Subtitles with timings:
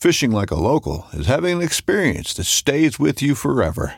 [0.00, 3.94] Fishing like a local is having an experience that stays with you forever.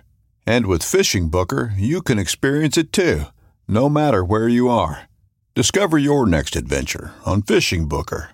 [0.47, 3.25] And with Fishing Booker, you can experience it too,
[3.69, 5.11] no matter where you are.
[5.55, 8.31] Discover your next adventure on Fishing Booker.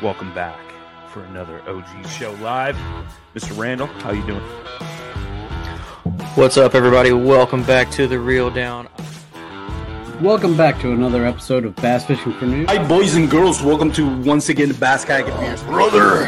[0.00, 0.58] Welcome back
[1.10, 2.76] for another OG show live.
[3.34, 3.54] Mr.
[3.58, 4.40] Randall, how you doing?
[6.36, 7.12] What's up, everybody?
[7.12, 8.88] Welcome back to the Reel Down.
[10.20, 12.68] Welcome back to another episode of Bass Fishing for News.
[12.68, 13.62] Hi, boys and girls.
[13.62, 15.62] Welcome to once again the Bass Kayak Advance.
[15.62, 16.24] Brother,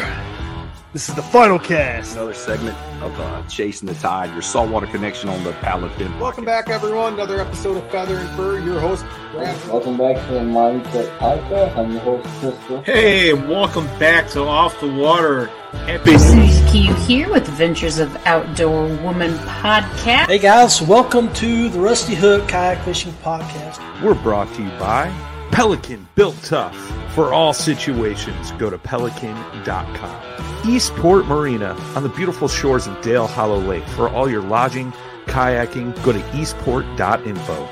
[0.93, 2.13] this is the final cast.
[2.13, 6.17] Another segment of uh, Chasing the Tide, your saltwater connection on the Paddle Fin.
[6.21, 7.15] Welcome back, everyone.
[7.15, 8.59] Another episode of Feather and Fur.
[8.59, 9.03] Your host,
[9.33, 9.67] Brad.
[9.67, 11.75] Welcome back to the Mindset Podcast.
[11.75, 12.81] I'm your host, Crystal.
[12.83, 15.47] Hey, welcome back to Off the Water.
[15.73, 20.27] Happy Susie Q here with Adventures of Outdoor Woman podcast.
[20.27, 23.81] Hey guys, welcome to the Rusty Hook Kayak Fishing Podcast.
[24.01, 25.13] We're brought to you by
[25.51, 26.73] Pelican Built Tough.
[27.13, 30.23] For all situations, go to pelican.com.
[30.65, 33.83] Eastport Marina on the beautiful shores of Dale Hollow Lake.
[33.89, 34.93] For all your lodging,
[35.25, 37.67] kayaking, go to eastport.info.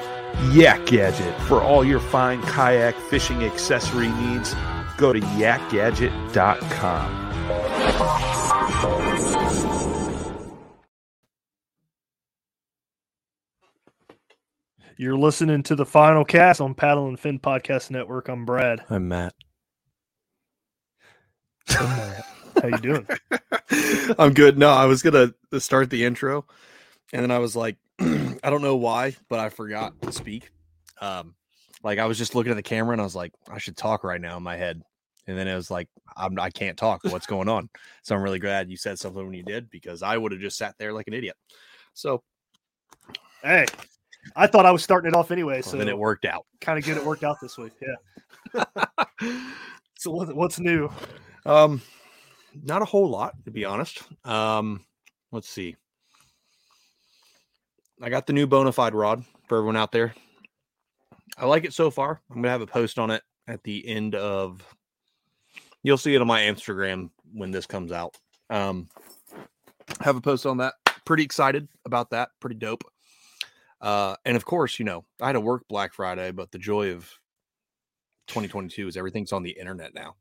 [0.51, 1.41] Yak Gadget.
[1.43, 4.53] For all your fine kayak fishing accessory needs,
[4.97, 7.19] go to yakgadget.com.
[14.99, 18.27] You're listening to the final cast on Paddle and Fin Podcast Network.
[18.27, 18.83] I'm Brad.
[18.89, 19.33] I'm Matt.
[21.69, 23.07] How you doing?
[24.19, 24.57] I'm good.
[24.57, 26.45] No, I was gonna start the intro,
[27.13, 30.51] and then I was like, I don't know why, but I forgot to speak.
[30.99, 31.33] Um,
[31.81, 34.03] like I was just looking at the camera, and I was like, I should talk
[34.03, 34.81] right now in my head,
[35.27, 35.87] and then it was like,
[36.17, 37.05] I'm, I can't talk.
[37.05, 37.69] What's going on?
[38.03, 40.57] So I'm really glad you said something when you did because I would have just
[40.57, 41.37] sat there like an idiot.
[41.93, 42.21] So,
[43.41, 43.65] hey,
[44.35, 46.45] I thought I was starting it off anyway, so then it worked out.
[46.61, 46.97] Kind of good.
[46.97, 47.73] It worked out this week.
[47.81, 48.65] Yeah.
[49.97, 50.89] so what's new?
[51.45, 51.81] Um,
[52.63, 54.01] not a whole lot to be honest.
[54.25, 54.85] Um,
[55.31, 55.75] let's see.
[58.01, 60.13] I got the new Bonafide rod for everyone out there.
[61.37, 62.21] I like it so far.
[62.29, 64.61] I'm gonna have a post on it at the end of.
[65.83, 68.17] You'll see it on my Instagram when this comes out.
[68.49, 68.89] Um,
[70.01, 70.73] have a post on that.
[71.05, 72.29] Pretty excited about that.
[72.39, 72.83] Pretty dope.
[73.81, 76.91] Uh, and of course, you know, I had to work Black Friday, but the joy
[76.91, 77.09] of
[78.27, 80.15] 2022 is everything's on the internet now.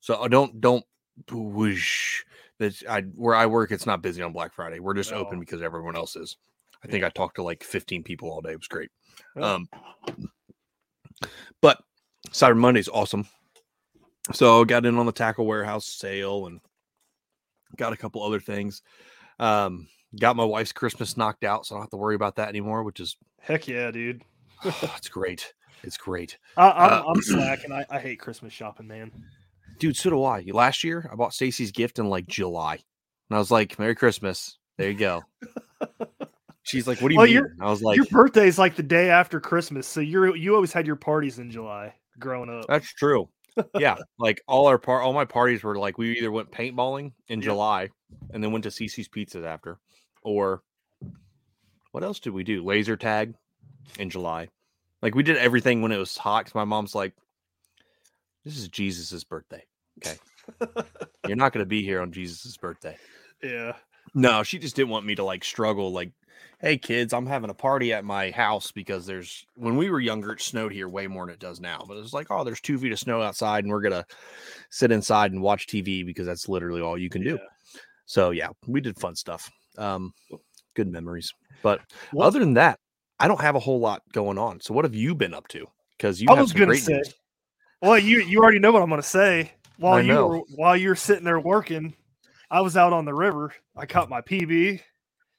[0.00, 0.84] So I don't don't
[1.30, 2.24] whoosh
[2.58, 4.80] that I where I work, it's not busy on Black Friday.
[4.80, 5.18] We're just no.
[5.18, 6.36] open because everyone else is.
[6.84, 8.52] I think I talked to like 15 people all day.
[8.52, 8.90] It was great.
[9.36, 9.68] Um,
[11.60, 11.82] but
[12.30, 13.26] Cyber Monday's awesome.
[14.32, 16.60] So got in on the tackle warehouse sale and
[17.76, 18.82] got a couple other things.
[19.38, 19.88] Um,
[20.18, 22.82] got my wife's Christmas knocked out, so I don't have to worry about that anymore,
[22.82, 24.22] which is heck yeah, dude.
[24.64, 25.52] oh, it's great.
[25.82, 26.38] It's great.
[26.56, 27.72] I, I'm, uh, I'm slacking.
[27.72, 29.10] I, I hate Christmas shopping, man.
[29.78, 30.44] Dude, so do I.
[30.52, 34.58] Last year, I bought Stacy's gift in like July, and I was like, "Merry Christmas."
[34.76, 35.22] There you go.
[36.62, 38.82] She's like, "What do you well, mean?" Your, I was like, "Your birthday's like the
[38.82, 42.92] day after Christmas, so you're you always had your parties in July growing up." That's
[42.92, 43.28] true.
[43.78, 47.40] yeah, like all our part, all my parties were like we either went paintballing in
[47.42, 47.88] July,
[48.32, 49.78] and then went to CiCi's Pizzas after,
[50.22, 50.62] or
[51.92, 52.64] what else did we do?
[52.64, 53.34] Laser tag
[53.98, 54.48] in July.
[55.02, 56.44] Like we did everything when it was hot.
[56.44, 57.14] Cause my mom's like,
[58.44, 59.64] "This is Jesus's birthday."
[59.98, 60.18] Okay.
[61.26, 62.96] You're not going to be here on Jesus's birthday.
[63.42, 63.74] Yeah.
[64.14, 65.92] No, she just didn't want me to like struggle.
[65.92, 66.12] Like,
[66.60, 70.32] hey, kids, I'm having a party at my house because there's when we were younger,
[70.32, 71.84] it snowed here way more than it does now.
[71.86, 74.06] But it's like, oh, there's two feet of snow outside, and we're gonna
[74.70, 77.38] sit inside and watch TV because that's literally all you can do.
[78.06, 79.50] So yeah, we did fun stuff.
[79.80, 80.12] Um,
[80.74, 81.32] good memories.
[81.62, 81.80] But
[82.12, 82.78] Well- other than that,
[83.18, 84.60] I don't have a whole lot going on.
[84.60, 85.66] So what have you been up to?
[85.96, 86.94] Because you I was gonna say.
[86.94, 87.14] news.
[87.82, 89.52] Well, you you already know what I'm gonna say.
[89.78, 91.94] While you were while you're sitting there working,
[92.50, 93.54] I was out on the river.
[93.76, 94.80] I caught my PB,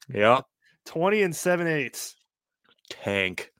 [0.09, 0.41] Yeah,
[0.85, 2.15] 20 and 7 eighths.
[2.89, 3.51] tank,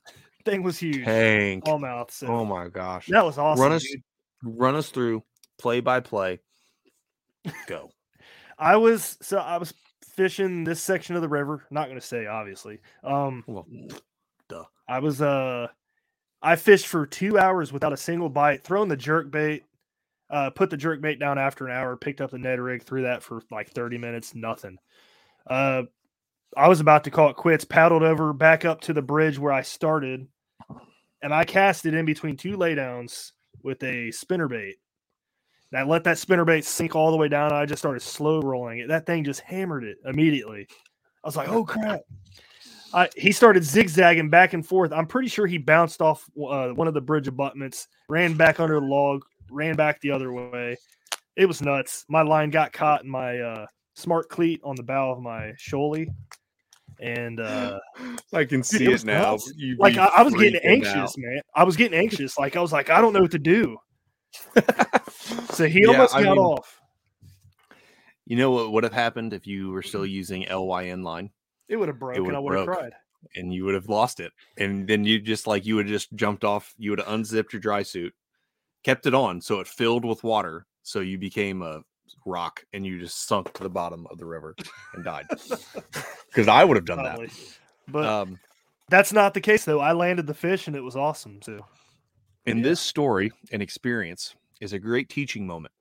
[0.44, 1.04] Thing was huge.
[1.04, 1.64] tank.
[1.64, 2.10] Smallmouth.
[2.10, 3.62] So Oh my gosh, that was awesome.
[3.62, 4.02] run us, dude.
[4.42, 5.22] run us through
[5.58, 6.40] play by play.
[7.66, 7.90] Go.
[8.58, 9.72] I was so I was
[10.12, 11.64] fishing this section of the river.
[11.70, 12.80] Not gonna say obviously.
[13.02, 13.66] Um Well,
[14.48, 14.64] duh.
[14.88, 15.68] I was uh
[16.42, 19.64] I fished for two hours without a single bite, throwing the jerk bait,
[20.30, 23.02] uh put the jerk bait down after an hour, picked up the Ned rig, threw
[23.02, 24.78] that for like 30 minutes, nothing.
[25.46, 25.84] Uh
[26.56, 29.52] I was about to call it quits, paddled over back up to the bridge where
[29.52, 30.28] I started,
[31.22, 33.32] and I cast it in between two laydowns
[33.62, 34.76] with a spinner bait.
[35.74, 37.52] I let that spinner bait sink all the way down.
[37.52, 38.88] I just started slow rolling it.
[38.88, 40.66] That thing just hammered it immediately.
[41.24, 42.00] I was like, "Oh crap!"
[42.94, 44.92] I, he started zigzagging back and forth.
[44.92, 48.80] I'm pretty sure he bounced off uh, one of the bridge abutments, ran back under
[48.80, 50.76] the log, ran back the other way.
[51.36, 52.04] It was nuts.
[52.08, 56.08] My line got caught in my uh, smart cleat on the bow of my shoalie,
[57.00, 57.78] and uh,
[58.34, 59.38] I can dude, see it it, now.
[59.78, 61.14] Like I, I was getting anxious, out.
[61.16, 61.40] man.
[61.54, 62.36] I was getting anxious.
[62.38, 63.78] Like I was like, I don't know what to do.
[65.52, 66.80] so he almost got mean, off.
[68.26, 71.30] You know what would have happened if you were still using LYN line?
[71.68, 72.92] It would have broke, and I would have cried.
[73.34, 74.32] and you would have lost it.
[74.58, 77.52] And then you just like you would have just jumped off, you would have unzipped
[77.52, 78.14] your dry suit,
[78.84, 80.66] kept it on so it filled with water.
[80.82, 81.82] So you became a
[82.26, 84.54] rock and you just sunk to the bottom of the river
[84.94, 85.26] and died.
[86.26, 87.26] Because I would have done Probably.
[87.26, 87.58] that.
[87.88, 88.38] But Um,
[88.88, 89.80] that's not the case, though.
[89.80, 91.60] I landed the fish, and it was awesome too.
[92.46, 95.72] And this story and experience is a great teaching moment.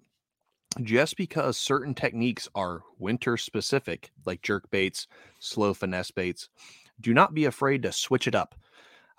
[0.81, 5.07] Just because certain techniques are winter specific, like jerk baits,
[5.39, 6.49] slow finesse baits,
[7.01, 8.55] do not be afraid to switch it up.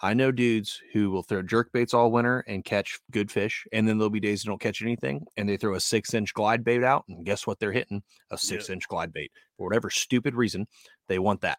[0.00, 3.86] I know dudes who will throw jerk baits all winter and catch good fish, and
[3.86, 6.64] then there'll be days they don't catch anything, and they throw a six inch glide
[6.64, 8.02] bait out, and guess what they're hitting?
[8.30, 9.30] A six inch glide bait.
[9.56, 10.66] For whatever stupid reason,
[11.06, 11.58] they want that.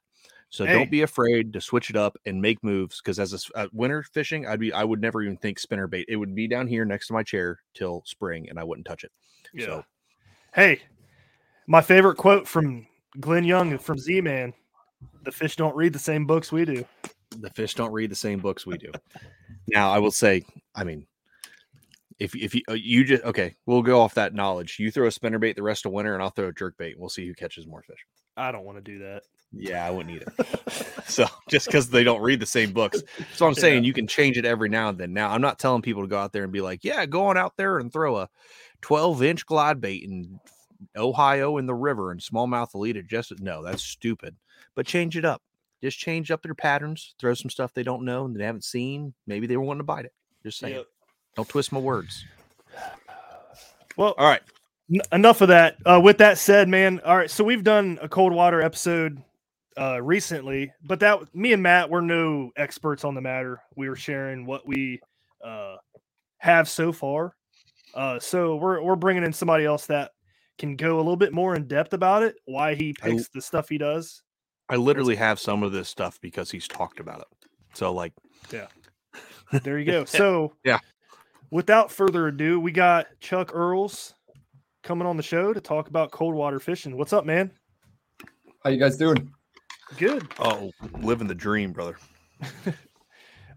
[0.54, 0.74] So Hey.
[0.74, 3.02] don't be afraid to switch it up and make moves.
[3.02, 6.06] Because as a, uh, winter fishing, I'd be I would never even think spinner bait.
[6.08, 9.04] It would be down here next to my chair till spring, and I wouldn't touch
[9.04, 9.12] it.
[9.52, 9.66] Yeah.
[9.66, 9.86] So
[10.54, 10.84] Hey,
[11.66, 12.86] my favorite quote from
[13.20, 14.54] Glenn Young from Z Man:
[15.24, 16.86] "The fish don't read the same books we do."
[17.40, 18.92] the fish don't read the same books we do.
[19.68, 20.46] now I will say,
[20.76, 21.08] I mean,
[22.20, 24.78] if if you uh, you just okay, we'll go off that knowledge.
[24.78, 26.92] You throw a spinner bait the rest of winter, and I'll throw a jerk bait.
[26.92, 28.06] and We'll see who catches more fish.
[28.38, 29.24] I don't want to do that.
[29.56, 30.34] Yeah, I wouldn't either.
[31.06, 33.04] so just because they don't read the same books,
[33.34, 35.14] so I'm saying you can change it every now and then.
[35.14, 37.38] Now I'm not telling people to go out there and be like, yeah, go on
[37.38, 38.30] out there and throw a
[38.82, 40.40] 12 inch glide bait in
[40.96, 43.06] Ohio in the river and smallmouth elite.
[43.08, 44.36] Just no, that's stupid.
[44.76, 45.42] But change it up.
[45.84, 47.14] Just change up their patterns.
[47.20, 49.14] Throw some stuff they don't know and they haven't seen.
[49.28, 50.14] Maybe they were wanting to bite it.
[50.44, 50.76] Just saying.
[50.76, 50.86] Yep.
[51.36, 52.26] Don't twist my words.
[53.98, 54.42] Well, all right.
[54.92, 55.78] N- enough of that.
[55.86, 57.00] Uh, with that said, man.
[57.06, 59.22] All right, so we've done a cold water episode
[59.77, 63.62] uh, recently, but that me and Matt we're no experts on the matter.
[63.75, 65.01] We were sharing what we
[65.44, 65.77] uh,
[66.38, 67.36] have so far.
[67.94, 70.12] Uh, so we're we're bringing in somebody else that
[70.58, 72.36] can go a little bit more in depth about it.
[72.46, 74.22] Why he I- picks the stuff he does.
[74.70, 77.27] I literally have some of this stuff because he's talked about it.
[77.74, 78.13] So like
[78.51, 78.68] Yeah.
[79.63, 80.06] There you go.
[80.06, 80.80] So yeah.
[81.51, 84.15] without further ado, we got Chuck Earls
[84.82, 86.98] coming on the show to talk about cold water fishing.
[86.98, 87.51] What's up, man?
[88.63, 89.32] How you guys doing?
[89.98, 90.28] Good.
[90.40, 91.98] Oh, living the dream, brother.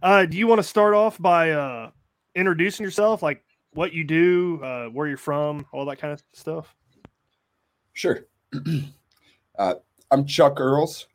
[0.02, 1.90] Uh, do you want to start off by uh,
[2.34, 3.42] introducing yourself, like
[3.72, 6.74] what you do, uh, where you're from, all that kind of stuff?
[7.94, 8.26] Sure.
[9.58, 9.74] uh,
[10.10, 11.08] I'm Chuck Earls.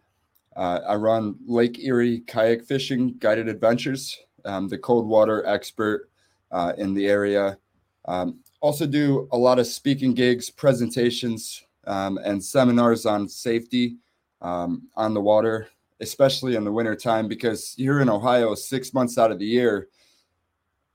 [0.55, 4.17] Uh, I run Lake Erie Kayak Fishing Guided Adventures.
[4.43, 6.09] I'm the cold water expert
[6.51, 7.57] uh, in the area.
[8.05, 13.97] Um, also, do a lot of speaking gigs, presentations, um, and seminars on safety
[14.41, 15.69] um, on the water,
[15.99, 19.87] especially in the wintertime, because here in Ohio, six months out of the year,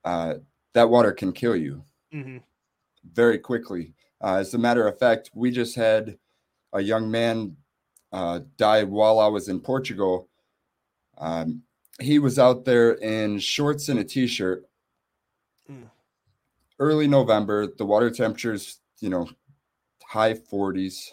[0.04, 0.34] uh,
[0.74, 1.82] that water can kill you
[2.14, 2.38] Mm-hmm.
[3.12, 3.92] very quickly.
[4.22, 6.16] Uh, as a matter of fact, we just had
[6.72, 7.56] a young man
[8.12, 10.28] uh, die while I was in Portugal.
[11.18, 11.62] Um,
[12.00, 14.64] he was out there in shorts and a t-shirt.
[15.70, 15.90] Mm.
[16.78, 19.28] Early November, the water temperatures you know,
[20.04, 21.12] high 40s.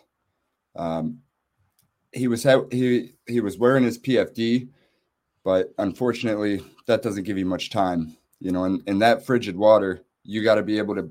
[0.75, 1.19] Um,
[2.13, 4.69] he was ha- he he was wearing his PFD,
[5.43, 8.15] but unfortunately, that doesn't give you much time.
[8.39, 11.09] You know, in, in that frigid water, you got to be able to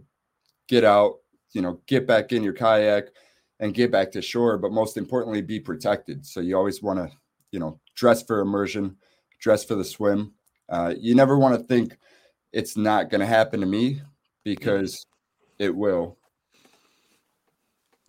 [0.69, 1.17] get out,
[1.53, 3.07] you know, get back in your kayak
[3.61, 4.59] and get back to shore.
[4.59, 6.25] But most importantly, be protected.
[6.27, 7.11] So you always want to,
[7.51, 8.97] you know, dress for immersion,
[9.41, 10.33] dress for the swim.
[10.69, 11.97] Uh, you never want to think
[12.53, 14.03] it's not going to happen to me
[14.45, 15.07] because
[15.59, 16.19] it will.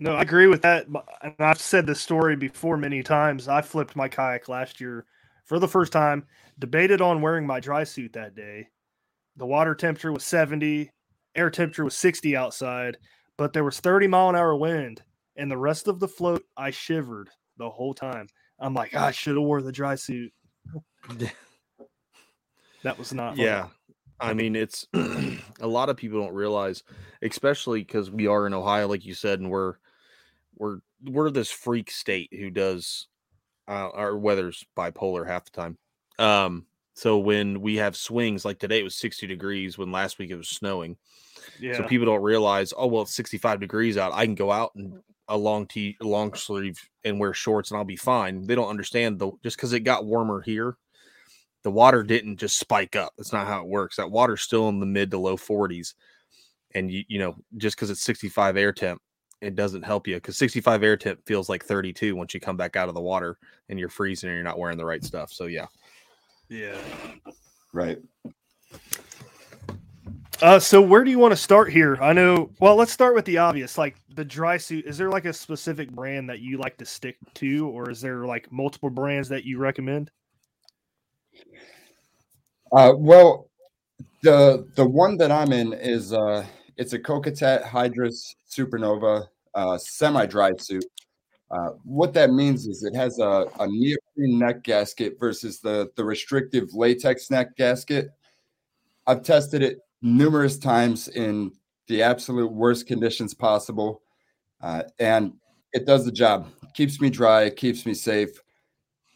[0.04, 0.86] No, I agree with that.
[1.22, 3.48] And I've said this story before many times.
[3.48, 5.06] I flipped my kayak last year
[5.46, 6.26] for the first time,
[6.60, 8.68] debated on wearing my dry suit that day.
[9.38, 10.92] The water temperature was 70,
[11.36, 12.98] air temperature was 60 outside,
[13.38, 15.02] but there was 30 mile an hour wind.
[15.38, 18.28] And the rest of the float, I shivered the whole time.
[18.60, 20.34] I'm like, I should have wore the dry suit.
[22.84, 23.38] that was not.
[23.38, 23.62] Yeah.
[23.62, 23.72] Fun.
[24.20, 26.84] I mean, it's a lot of people don't realize,
[27.22, 29.76] especially because we are in Ohio, like you said, and we're
[30.58, 33.08] we're we're this freak state who does
[33.68, 35.78] uh, our weather's bipolar half the time.
[36.20, 40.30] Um, so when we have swings, like today it was 60 degrees, when last week
[40.30, 40.96] it was snowing.
[41.60, 41.78] Yeah.
[41.78, 44.14] So people don't realize, oh well, it's 65 degrees out.
[44.14, 47.84] I can go out and a long tee, long sleeve, and wear shorts, and I'll
[47.84, 48.46] be fine.
[48.46, 50.78] They don't understand though, just because it got warmer here,
[51.64, 53.14] the water didn't just spike up.
[53.18, 53.96] That's not how it works.
[53.96, 55.96] That water's still in the mid to low 40s,
[56.76, 59.02] and you you know just because it's 65 air temp,
[59.44, 62.76] it doesn't help you because 65 air temp feels like 32 once you come back
[62.76, 63.38] out of the water
[63.70, 65.32] and you're freezing and you're not wearing the right stuff.
[65.32, 65.66] So yeah.
[66.50, 66.78] Yeah.
[67.74, 68.00] Right.
[70.42, 71.98] Uh, so where do you want to start here?
[72.02, 72.50] I know.
[72.60, 74.86] Well, let's start with the obvious, like the dry suit.
[74.86, 78.26] Is there like a specific brand that you like to stick to, or is there
[78.26, 80.12] like multiple brands that you recommend?
[82.72, 83.50] Uh, well,
[84.22, 86.46] the the one that I'm in is uh,
[86.78, 90.86] it's a Kokatat Hydrus Supernova uh, semi-dry suit.
[91.52, 96.04] Uh, what that means is it has a, a neoprene neck gasket versus the, the
[96.04, 98.10] restrictive latex neck gasket.
[99.06, 101.52] I've tested it numerous times in
[101.88, 104.02] the absolute worst conditions possible,
[104.62, 105.34] uh, and
[105.74, 106.48] it does the job.
[106.74, 108.42] keeps me dry, keeps me safe.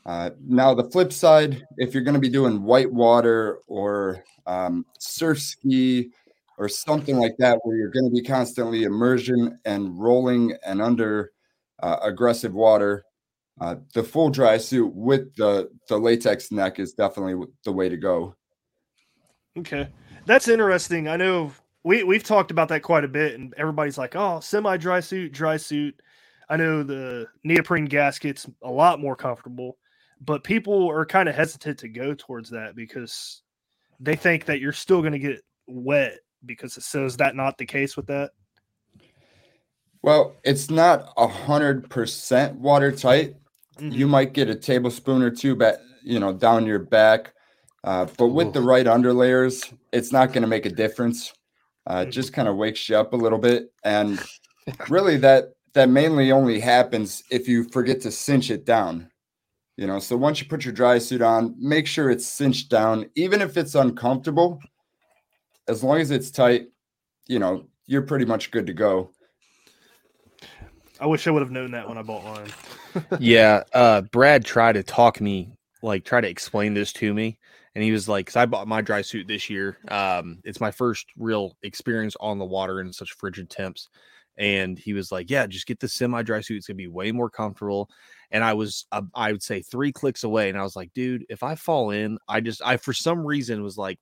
[0.05, 4.85] Uh, now, the flip side, if you're going to be doing white water or um,
[4.99, 6.11] surf ski
[6.57, 11.31] or something like that, where you're going to be constantly immersion and rolling and under
[11.81, 13.03] uh, aggressive water.
[13.59, 17.97] Uh, the full dry suit with the the latex neck is definitely the way to
[17.97, 18.35] go.
[19.57, 19.87] Okay,
[20.25, 21.07] that's interesting.
[21.07, 21.51] I know
[21.83, 25.31] we we've talked about that quite a bit, and everybody's like, "Oh, semi dry suit,
[25.31, 25.99] dry suit."
[26.49, 29.77] I know the neoprene gasket's a lot more comfortable,
[30.21, 33.41] but people are kind of hesitant to go towards that because
[33.99, 36.19] they think that you're still going to get wet.
[36.45, 38.31] Because so is that not the case with that?
[40.01, 43.35] Well, it's not a hundred percent watertight.
[43.77, 43.91] Mm-hmm.
[43.91, 47.33] You might get a tablespoon or two, back, you know, down your back.
[47.83, 51.33] Uh, but with the right underlayers, it's not going to make a difference.
[51.85, 54.19] Uh, it just kind of wakes you up a little bit, and
[54.89, 59.09] really that that mainly only happens if you forget to cinch it down.
[59.77, 63.09] You know, so once you put your dry suit on, make sure it's cinched down,
[63.15, 64.59] even if it's uncomfortable.
[65.67, 66.67] As long as it's tight,
[67.27, 69.11] you know, you're pretty much good to go.
[70.99, 72.51] I wish I would have known that when I bought mine.
[73.19, 77.37] yeah, uh, Brad tried to talk me, like, try to explain this to me,
[77.75, 79.77] and he was like, "Cause I bought my dry suit this year.
[79.89, 83.89] Um, it's my first real experience on the water in such frigid temps."
[84.39, 86.57] And he was like, "Yeah, just get the semi-dry suit.
[86.57, 87.89] It's gonna be way more comfortable."
[88.31, 91.25] And I was, uh, I would say, three clicks away, and I was like, "Dude,
[91.29, 93.99] if I fall in, I just, I for some reason was like,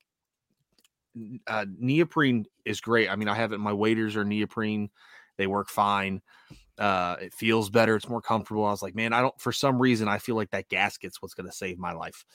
[1.48, 3.10] uh, neoprene is great.
[3.10, 3.60] I mean, I have it.
[3.60, 4.90] My waders are neoprene;
[5.38, 6.22] they work fine
[6.78, 9.82] uh it feels better it's more comfortable i was like man i don't for some
[9.82, 12.26] reason i feel like that gasket's what's going to save my life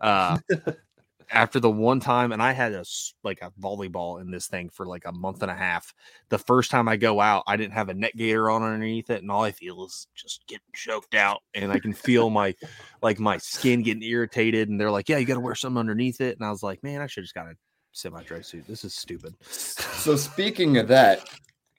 [0.00, 0.38] uh
[1.32, 2.82] after the one time and i had a
[3.22, 5.92] like a volleyball in this thing for like a month and a half
[6.30, 9.20] the first time i go out i didn't have a neck gaiter on underneath it
[9.20, 12.54] and all i feel is just getting choked out and i can feel my
[13.02, 16.22] like my skin getting irritated and they're like yeah you got to wear something underneath
[16.22, 17.54] it and i was like man i should just got a
[17.92, 21.20] semi dry suit this is stupid so speaking of that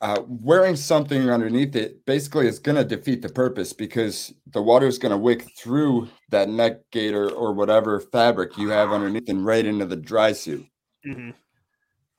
[0.01, 4.87] uh, wearing something underneath it basically is going to defeat the purpose because the water
[4.87, 9.45] is going to wick through that neck gaiter or whatever fabric you have underneath and
[9.45, 10.65] right into the dry suit.
[11.05, 11.29] Mm-hmm.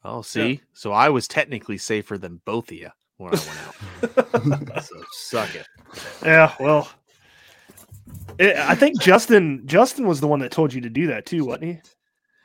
[0.05, 0.59] Oh, see, yeah.
[0.73, 4.85] so I was technically safer than both of you when I went out.
[4.85, 5.67] so suck it.
[6.25, 6.89] Yeah, well,
[8.39, 11.45] it, I think Justin Justin was the one that told you to do that too,
[11.45, 11.81] wasn't he?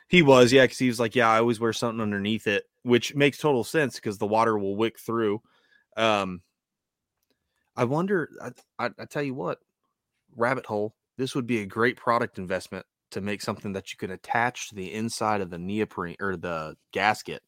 [0.08, 3.14] He was, yeah, because he was like, "Yeah, I always wear something underneath it," which
[3.14, 5.42] makes total sense because the water will wick through.
[5.96, 6.42] Um,
[7.76, 8.30] I wonder.
[8.42, 8.50] I,
[8.86, 9.58] I, I tell you what,
[10.36, 10.94] rabbit hole.
[11.16, 14.74] This would be a great product investment to make something that you can attach to
[14.74, 17.42] the inside of the neoprene or the gasket,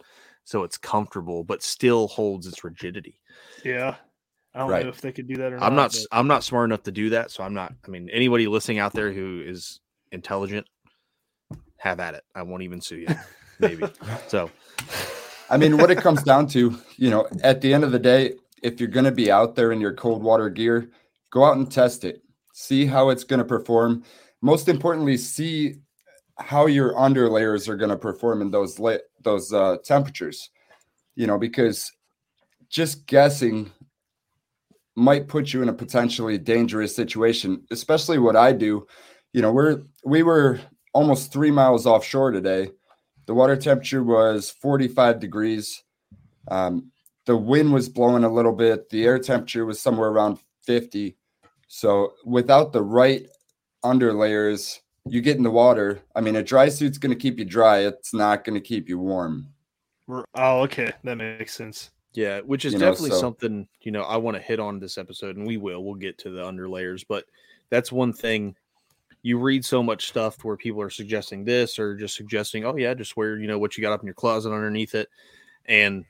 [0.44, 3.20] so it's comfortable but still holds its rigidity.
[3.64, 3.96] Yeah.
[4.54, 4.82] I don't Right.
[4.82, 5.92] know if they could do that or I'm not.
[5.92, 7.72] but- s- I'm not smart enough to do that, so I'm not.
[7.86, 9.78] I mean, anybody listening out there who is
[10.10, 10.66] intelligent,
[11.80, 12.24] have at it.
[12.34, 13.08] I won't even sue you.
[13.58, 13.84] Maybe.
[14.28, 14.50] so
[15.50, 18.34] I mean, what it comes down to, you know, at the end of the day,
[18.62, 20.90] if you're going to be out there in your cold water gear,
[21.30, 22.22] go out and test it.
[22.52, 24.04] See how it's going to perform.
[24.42, 25.76] Most importantly, see
[26.38, 30.50] how your underlayers are going to perform in those la- those uh, temperatures.
[31.16, 31.90] You know, because
[32.68, 33.72] just guessing
[34.94, 38.86] might put you in a potentially dangerous situation, especially what I do.
[39.32, 40.60] You know, we're we were
[40.92, 42.70] almost three miles offshore today.
[43.26, 45.82] The water temperature was 45 degrees.
[46.48, 46.90] Um,
[47.26, 48.88] the wind was blowing a little bit.
[48.90, 51.16] The air temperature was somewhere around 50.
[51.68, 53.28] So without the right
[53.84, 56.00] underlayers, you get in the water.
[56.14, 57.78] I mean, a dry suit's going to keep you dry.
[57.80, 59.48] It's not going to keep you warm.
[60.08, 60.92] Oh, okay.
[61.04, 61.90] That makes sense.
[62.12, 64.80] Yeah, which is You know, definitely so- something you know I want to hit on
[64.80, 65.84] this episode, and we will.
[65.84, 67.24] We'll get to the underlayers, but
[67.70, 68.56] that's one thing.
[69.22, 72.94] You read so much stuff where people are suggesting this or just suggesting, oh yeah,
[72.94, 75.08] just wear you know what you got up in your closet underneath it,
[75.66, 76.04] and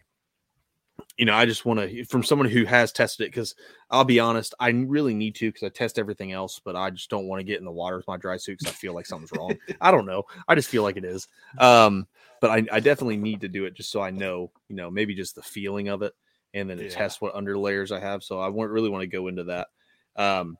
[1.16, 3.54] you know I just want to from someone who has tested it because
[3.90, 7.10] I'll be honest, I really need to because I test everything else, but I just
[7.10, 9.06] don't want to get in the water with my dry suit because I feel like
[9.06, 9.56] something's wrong.
[9.80, 11.26] I don't know, I just feel like it is.
[11.58, 12.06] Um,
[12.40, 15.14] but I, I definitely need to do it just so I know, you know, maybe
[15.14, 16.14] just the feeling of it,
[16.54, 16.88] and then Yeah.
[16.88, 18.22] test what under layers I have.
[18.22, 19.68] So I won't really want to go into that.
[20.16, 20.56] Um,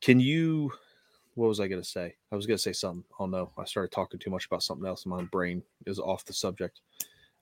[0.00, 0.72] can you?
[1.34, 2.14] What was I going to say?
[2.32, 3.04] I was going to say something.
[3.18, 6.24] Oh no, I started talking too much about something else, and my brain is off
[6.24, 6.80] the subject.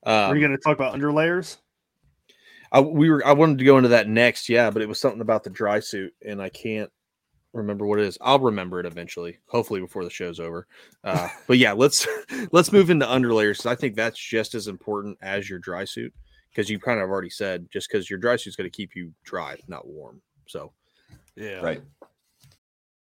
[0.04, 1.58] Are Um, you going to talk about underlayers?
[2.70, 5.22] I, we were I wanted to go into that next, yeah, but it was something
[5.22, 6.90] about the dry suit, and I can't
[7.54, 8.18] remember what it is.
[8.20, 10.66] I'll remember it eventually, hopefully before the show's over.
[11.02, 12.06] Uh, but yeah, let's
[12.52, 16.12] let's move into underlayers because I think that's just as important as your dry suit
[16.50, 19.12] because you kind of already said just because your dry suit's going to keep you
[19.24, 20.20] dry, not warm.
[20.46, 20.72] So
[21.36, 21.82] yeah, right.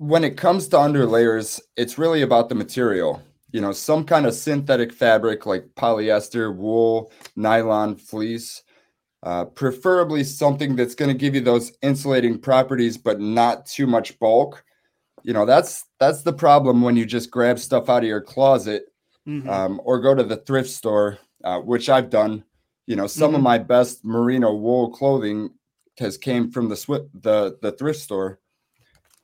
[0.00, 3.20] when it comes to underlayers, it's really about the material.
[3.52, 8.62] You know, some kind of synthetic fabric like polyester, wool, nylon, fleece.
[9.22, 14.18] Uh, preferably something that's going to give you those insulating properties, but not too much
[14.18, 14.64] bulk.
[15.22, 18.84] You know, that's that's the problem when you just grab stuff out of your closet
[19.28, 19.46] Mhm.
[19.46, 22.42] um, or go to the thrift store, uh, which I've done.
[22.86, 25.50] You know, some of my best merino wool clothing
[25.98, 28.40] has came from the swi- the the thrift store,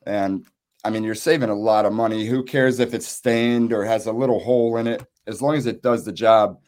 [0.05, 0.45] and
[0.87, 2.25] I mean, you're saving a lot of money.
[2.25, 5.65] Who cares if it's stained or has a little hole in it, as long as
[5.65, 6.61] it does the job.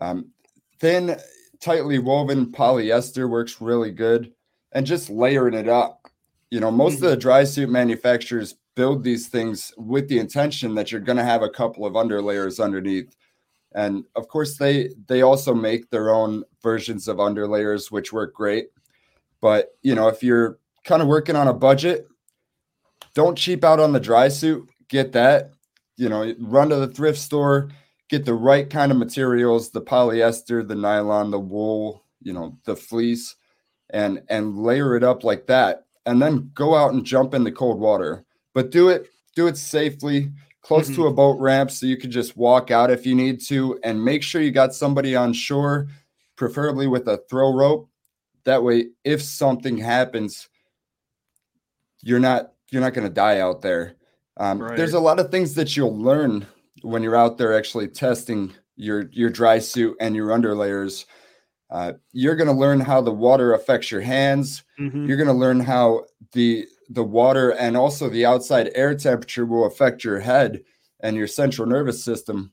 [0.00, 0.32] Um,
[0.80, 1.16] thin,
[1.60, 4.32] tightly woven polyester works really good,
[4.72, 6.08] and just layering it up.
[6.50, 10.90] You know, most of the dry suit manufacturers build these things with the intention that
[10.90, 13.14] you're going to have a couple of underlayers underneath
[13.72, 18.68] and of course they they also make their own versions of underlayers which work great
[19.40, 22.09] but you know if you're kind of working on a budget
[23.14, 24.68] don't cheap out on the dry suit.
[24.88, 25.52] Get that.
[25.96, 27.70] You know run to the thrift store.
[28.08, 32.74] Get the right kind of materials the polyester the nylon the wool you know the
[32.74, 33.36] fleece
[33.90, 35.84] and and layer it up like that.
[36.06, 38.24] And then go out and jump in the cold water.
[38.54, 40.30] But do it do it safely
[40.62, 41.02] close to mm-hmm.
[41.02, 43.78] a boat ramp so you can just walk out if you need to.
[43.84, 45.88] And make sure you got somebody on shore
[46.36, 47.88] preferably with a throw rope.
[48.44, 50.48] That way if something happens
[52.02, 53.96] you're not you're not going to die out there.
[54.36, 56.46] Um, there's a lot of things that you'll learn
[56.82, 61.04] when you're out there actually testing your your dry suit and your underlayers.
[61.68, 64.64] Uh, you're going to learn how the water affects your hands.
[64.80, 65.06] Mhm.
[65.06, 69.66] you're going to learn how the the water and also the outside air temperature will
[69.66, 70.62] affect your head
[71.00, 72.52] and your central nervous system.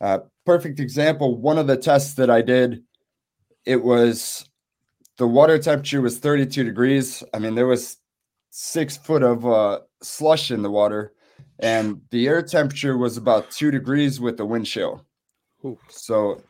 [0.00, 2.82] Uh, perfect example one of the tests that i did
[3.64, 4.44] it was
[5.18, 7.22] the water temperature was 32 degrees.
[7.32, 7.96] I mean there was
[8.54, 11.12] six foot of uh, slush in the water
[11.58, 15.04] and the air temperature was about two degrees with the wind chill
[15.64, 15.78] Ooh.
[15.88, 16.40] so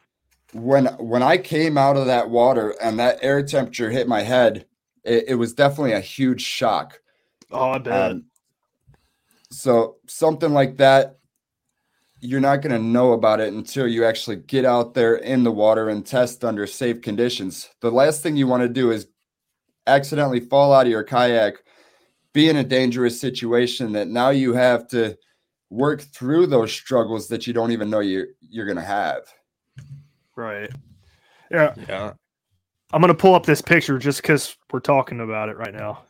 [0.52, 4.66] when when I came out of that water and that air temperature hit my head,
[5.04, 7.00] it, it was definitely a huge shock.
[7.50, 8.10] Oh, I bet.
[8.12, 8.24] Um,
[9.50, 11.18] so something like that,
[12.20, 15.52] you're not going to know about it until you actually get out there in the
[15.52, 17.68] water and test under safe conditions.
[17.80, 19.08] The last thing you want to do is
[19.86, 21.64] accidentally fall out of your kayak,
[22.32, 25.16] be in a dangerous situation that now you have to
[25.70, 29.22] work through those struggles that you don't even know you you're going to have.
[30.36, 30.70] Right.
[31.50, 31.74] Yeah.
[31.88, 32.12] Yeah.
[32.92, 36.04] I'm going to pull up this picture just cuz we're talking about it right now.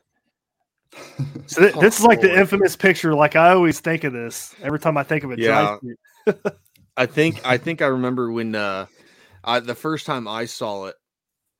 [1.46, 3.14] So th- this is like the infamous picture.
[3.14, 5.38] Like I always think of this every time I think of it.
[5.38, 5.76] Yeah.
[6.96, 8.86] I think I think I remember when uh
[9.44, 10.96] I the first time I saw it,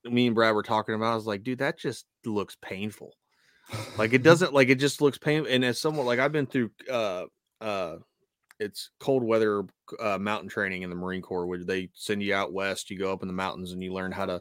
[0.05, 3.15] me and Brad were talking about, I was like, dude, that just looks painful.
[3.97, 5.53] Like it doesn't like it just looks painful.
[5.53, 7.25] And as someone like I've been through uh
[7.61, 7.97] uh
[8.61, 9.65] it's cold weather
[9.99, 12.91] uh, mountain training in the Marine Corps, where they send you out west.
[12.91, 14.41] You go up in the mountains and you learn how to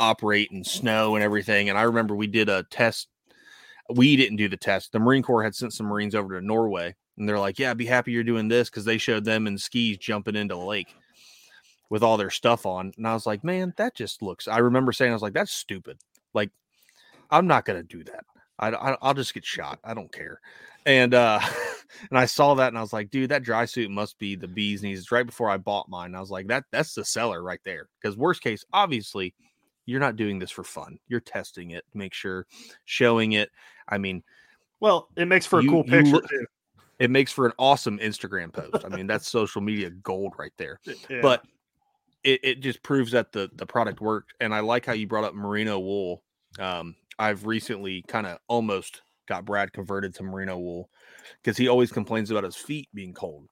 [0.00, 1.68] operate in snow and everything.
[1.68, 3.08] And I remember we did a test
[3.90, 4.92] we didn't do the test.
[4.92, 7.86] The Marine Corps had sent some Marines over to Norway, and they're like, "Yeah, be
[7.86, 10.94] happy you're doing this," because they showed them in skis jumping into the lake
[11.90, 12.92] with all their stuff on.
[12.96, 15.52] And I was like, "Man, that just looks." I remember saying, "I was like, that's
[15.52, 15.98] stupid.
[16.34, 16.50] Like,
[17.30, 18.24] I'm not gonna do that.
[18.58, 19.78] I, will just get shot.
[19.84, 20.40] I don't care."
[20.86, 21.40] And uh,
[22.10, 24.48] and I saw that, and I was like, "Dude, that dry suit must be the
[24.48, 26.14] bees knees." It's right before I bought mine.
[26.14, 29.34] I was like, "That that's the seller right there." Because worst case, obviously
[29.88, 30.98] you're not doing this for fun.
[31.08, 32.46] You're testing it, make sure,
[32.84, 33.50] showing it.
[33.88, 34.22] I mean,
[34.80, 36.30] well, it makes for a you, cool picture look.
[36.98, 38.84] It makes for an awesome Instagram post.
[38.84, 40.78] I mean, that's social media gold right there.
[41.08, 41.20] Yeah.
[41.22, 41.42] But
[42.22, 44.34] it, it just proves that the the product worked.
[44.40, 46.22] And I like how you brought up merino wool.
[46.58, 50.90] Um, I've recently kind of almost got Brad converted to merino wool
[51.42, 53.48] because he always complains about his feet being cold.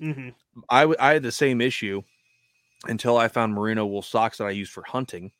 [0.00, 0.30] Mm-hmm.
[0.68, 2.02] I, I had the same issue
[2.86, 5.32] until I found merino wool socks that I use for hunting.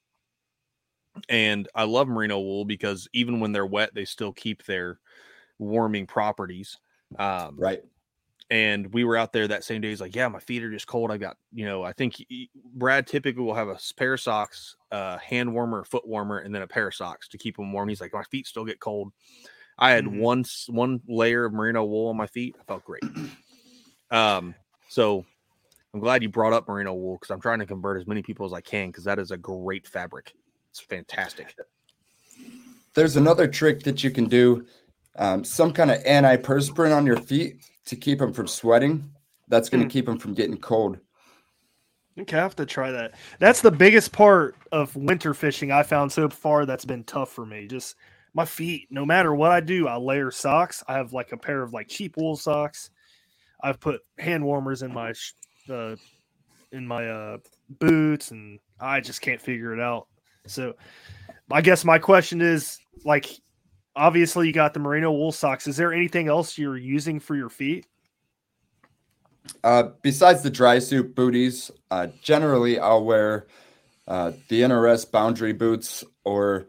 [1.28, 5.00] And I love merino wool because even when they're wet, they still keep their
[5.58, 6.78] warming properties.
[7.18, 7.82] Um, right.
[8.50, 9.90] And we were out there that same day.
[9.90, 11.12] He's like, "Yeah, my feet are just cold.
[11.12, 14.74] I got, you know, I think he, Brad typically will have a pair of socks,
[14.90, 17.88] a hand warmer, foot warmer, and then a pair of socks to keep them warm.
[17.88, 19.12] He's like, my feet still get cold.
[19.78, 20.18] I had mm-hmm.
[20.18, 22.56] one one layer of merino wool on my feet.
[22.60, 23.04] I felt great.
[24.10, 24.56] Um,
[24.88, 25.24] so
[25.94, 28.44] I'm glad you brought up merino wool because I'm trying to convert as many people
[28.44, 30.34] as I can because that is a great fabric.
[30.70, 31.54] It's fantastic.
[32.94, 34.66] There's another trick that you can do
[35.16, 39.10] um, some kind of antiperspirant on your feet to keep them from sweating.
[39.48, 39.90] That's going to mm.
[39.90, 40.98] keep them from getting cold.
[42.18, 43.14] Okay, I have to try that.
[43.38, 47.46] That's the biggest part of winter fishing I found so far that's been tough for
[47.46, 47.66] me.
[47.66, 47.96] Just
[48.34, 50.84] my feet, no matter what I do, I layer socks.
[50.86, 52.90] I have like a pair of like cheap wool socks.
[53.62, 55.12] I've put hand warmers in my
[55.68, 55.96] uh,
[56.72, 57.38] in my uh,
[57.78, 60.06] boots, and I just can't figure it out.
[60.46, 60.74] So,
[61.50, 63.30] I guess my question is like,
[63.96, 65.66] obviously you got the merino wool socks.
[65.66, 67.86] Is there anything else you're using for your feet?
[69.64, 73.46] Uh, besides the dry suit booties, uh, generally I'll wear
[74.06, 76.66] uh, the NRS boundary boots, or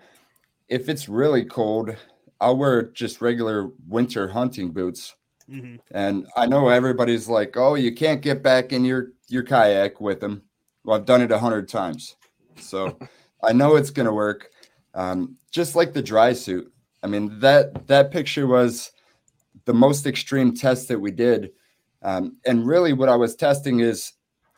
[0.67, 1.95] if it's really cold,
[2.39, 5.15] I'll wear just regular winter hunting boots.
[5.49, 5.75] Mm-hmm.
[5.91, 10.19] And I know everybody's like, "Oh, you can't get back in your your kayak with
[10.19, 10.43] them."
[10.83, 12.15] Well, I've done it a hundred times,
[12.57, 12.97] so
[13.43, 14.49] I know it's going to work.
[14.93, 16.71] Um, just like the dry suit.
[17.03, 18.91] I mean that that picture was
[19.65, 21.51] the most extreme test that we did,
[22.01, 24.13] um, and really what I was testing is,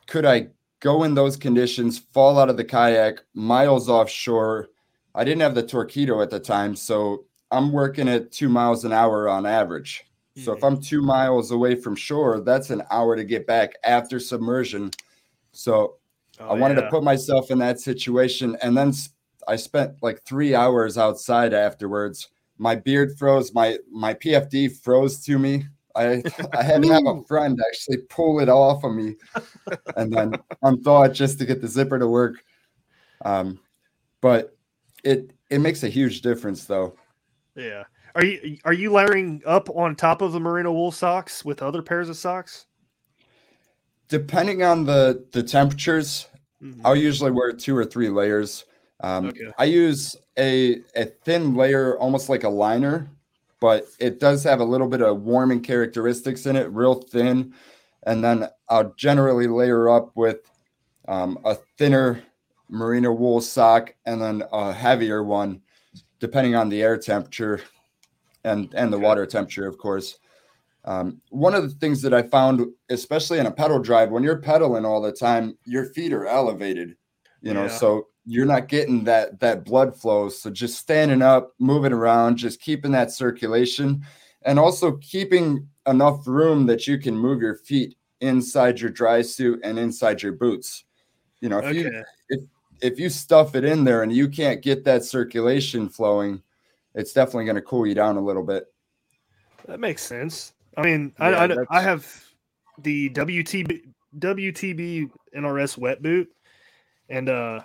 [0.08, 0.48] could I
[0.80, 4.70] go in those conditions, fall out of the kayak miles offshore?
[5.16, 8.92] I didn't have the Torqeedo at the time, so I'm working at two miles an
[8.92, 10.06] hour on average.
[10.36, 14.20] So if I'm two miles away from shore, that's an hour to get back after
[14.20, 14.90] submersion.
[15.52, 15.98] So
[16.40, 16.86] oh, I wanted yeah.
[16.86, 18.58] to put myself in that situation.
[18.64, 18.94] And then
[19.48, 22.30] I spent like three hours outside afterwards.
[22.58, 25.66] My beard froze, my my PFD froze to me.
[25.96, 29.16] I I had to have a friend actually pull it off of me
[29.96, 32.44] and then unthaw it just to get the zipper to work.
[33.26, 33.60] Um,
[34.22, 34.56] but
[35.04, 36.96] it it makes a huge difference though.
[37.56, 37.84] Yeah.
[38.16, 41.82] Are you are you layering up on top of the merino wool socks with other
[41.82, 42.68] pairs of socks?
[44.08, 46.28] Depending on the the temperatures,
[46.62, 46.82] mm-hmm.
[46.86, 48.66] I'll usually wear two or three layers.
[49.04, 49.52] Um, okay.
[49.60, 53.10] I use a a thin layer, almost like a liner,
[53.60, 57.54] but it does have a little bit of warming characteristics in it, real thin.
[58.06, 60.40] And then I'll generally layer up with
[61.08, 62.24] um, a thinner
[62.70, 65.62] merino wool sock and then a heavier one,
[66.20, 67.62] depending on the air temperature
[68.46, 70.18] and and the water temperature, of course.
[70.86, 74.42] Um, one of the things that I found, especially in a pedal drive, when you're
[74.42, 76.98] pedaling all the time, your feet are elevated,
[77.42, 77.78] you know, Yeah.
[77.78, 80.30] so you're not getting that that blood flow.
[80.30, 84.06] So just standing up, moving around, just keeping that circulation,
[84.44, 89.60] and also keeping enough room that you can move your feet inside your dry suit
[89.64, 90.86] and inside your boots.
[91.42, 92.42] You know, if you if
[92.82, 96.42] if you stuff it in there and you can't get that circulation flowing,
[96.96, 98.66] it's definitely going to cool you down a little bit.
[99.68, 100.54] That makes sense.
[100.78, 102.24] I mean, I, Yeah, I, I that's- have
[102.80, 103.82] the WTB
[104.20, 106.30] WTB NRS wet boot,
[107.10, 107.62] and uh,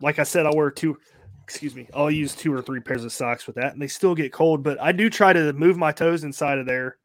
[0.00, 0.98] like I said, I wear two.
[1.44, 1.88] Excuse me.
[1.94, 4.62] I'll use two or three pairs of socks with that, and they still get cold.
[4.62, 6.96] But I do try to move my toes inside of there.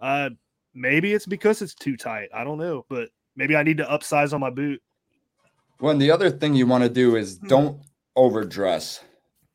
[0.00, 0.30] Uh,
[0.74, 2.28] maybe it's because it's too tight.
[2.34, 4.82] I don't know, but maybe I need to upsize on my boot.
[5.80, 7.80] Well, and the other thing you want to do is don't
[8.14, 9.00] overdress.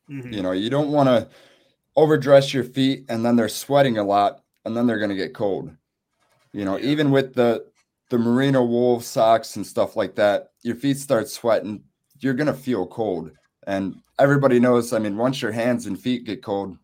[0.10, 0.34] Mhm.
[0.34, 1.30] You know, you don't want to
[1.95, 5.34] overdress your feet and then they're sweating a lot and then they're going to get
[5.34, 5.71] cold.
[6.54, 7.65] You know, even with the
[8.10, 11.84] the merino wool socks and stuff like that, your feet start sweating,
[12.21, 13.31] you're going to feel cold.
[13.67, 16.77] And everybody knows, I mean, once your hands and feet get cold,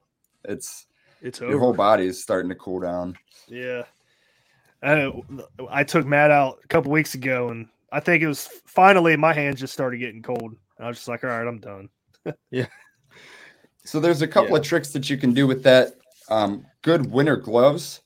[0.43, 0.85] it's
[1.21, 3.17] It's your whole body is starting to cool down.
[3.47, 3.83] Yeah.
[4.83, 5.11] I,
[5.69, 9.33] I took Matt out a couple weeks ago, and I think it was finally my
[9.33, 10.55] hands just started getting cold.
[10.77, 11.89] And I was just like, all right, I'm done.
[12.51, 12.67] yeah.
[13.85, 15.93] So there's a couple of tricks that you can do with that.
[16.29, 18.01] Um, good winter gloves,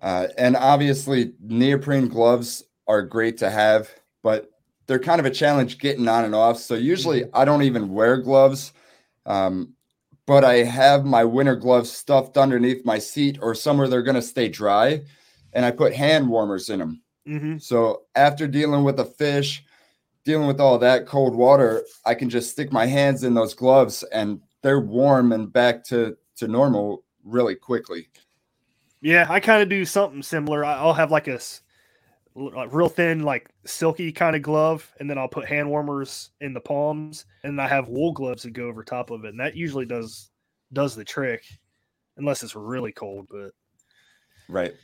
[0.00, 3.90] uh, and obviously neoprene gloves are great to have,
[4.22, 4.51] but
[4.92, 6.58] they're kind of a challenge getting on and off.
[6.58, 8.74] So usually I don't even wear gloves,
[9.24, 9.72] um,
[10.26, 14.20] but I have my winter gloves stuffed underneath my seat or somewhere they're going to
[14.20, 15.00] stay dry,
[15.54, 17.00] and I put hand warmers in them.
[17.26, 17.56] Mm-hmm.
[17.56, 19.64] So after dealing with a fish,
[20.26, 24.02] dealing with all that cold water, I can just stick my hands in those gloves
[24.12, 28.10] and they're warm and back to to normal really quickly.
[29.00, 30.66] Yeah, I kind of do something similar.
[30.66, 31.40] I- I'll have like a
[32.34, 36.54] like real thin, like silky kind of glove, and then I'll put hand warmers in
[36.54, 39.56] the palms, and I have wool gloves that go over top of it, and that
[39.56, 40.30] usually does
[40.72, 41.44] does the trick,
[42.16, 43.28] unless it's really cold.
[43.30, 43.52] But
[44.48, 44.74] Right.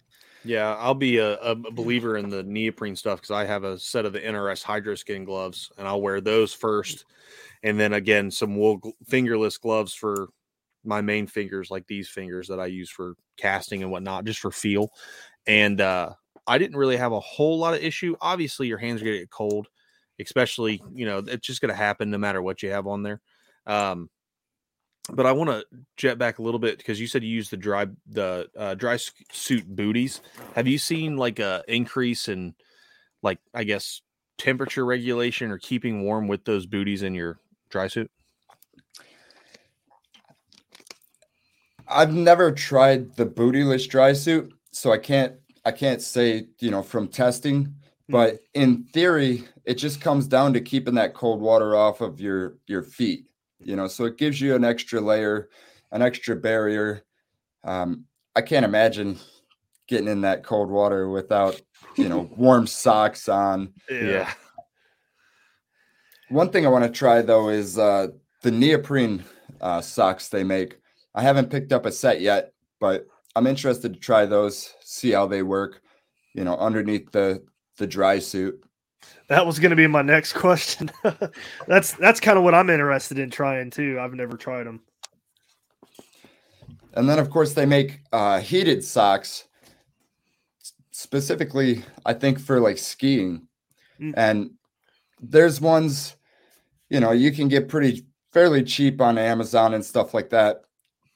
[0.45, 4.07] Yeah, I'll be a, a believer in the neoprene stuff because I have a set
[4.07, 7.05] of the NRS Hydro Skin gloves, and I'll wear those first,
[7.63, 10.29] and then again some wool gl- fingerless gloves for
[10.85, 14.53] my main fingers, like these fingers that I use for casting and whatnot, just for
[14.53, 14.91] feel.
[15.47, 16.15] And uh,
[16.49, 18.17] I didn't really have a whole lot of issue.
[18.21, 19.69] Obviously, your hands are gonna get cold,
[20.19, 23.21] especially you know it's just gonna happen no matter what you have on there.
[23.67, 24.09] Um,
[25.11, 25.65] but I want to
[25.97, 28.99] jet back a little bit because you said you use the dry the uh, dry
[29.33, 30.21] suit booties.
[30.55, 32.55] Have you seen like a increase in
[33.23, 34.03] like I guess
[34.37, 37.39] temperature regulation or keeping warm with those booties in your
[37.71, 38.11] dry suit?
[41.87, 45.35] I've never tried the bootyless dry suit, so I can't
[45.69, 47.75] I can't say, you know, from testing,
[48.09, 52.57] but in theory, it just comes down to keeping that cold water off of your
[52.67, 53.27] your feet,
[53.61, 55.51] you know, so it gives you an extra layer,
[55.93, 57.05] an extra barrier.
[57.65, 59.19] Um, I can't imagine
[59.89, 61.61] getting in that cold water without,
[61.97, 63.75] you know, warm socks on.
[63.91, 64.33] yeah,
[66.31, 68.07] One thing I want to try though is uh,
[68.43, 69.23] the neoprene
[69.61, 70.79] uh, socks they make.
[71.15, 75.27] I haven't picked up a set yet, but I'm interested to try those, see how
[75.27, 75.83] they work,
[76.35, 77.45] you know, underneath the
[77.77, 78.61] the dry suit.
[79.29, 80.91] that was going to be my next question.
[81.67, 83.99] that's that's kind of what I'm interested in trying too.
[84.01, 84.81] I've never tried them.
[86.95, 89.45] And then of course they make uh, heated socks
[90.91, 93.47] specifically I think for like skiing.
[94.01, 94.15] Mm.
[94.17, 94.51] And
[95.21, 96.17] there's ones
[96.89, 100.63] you know, you can get pretty fairly cheap on Amazon and stuff like that,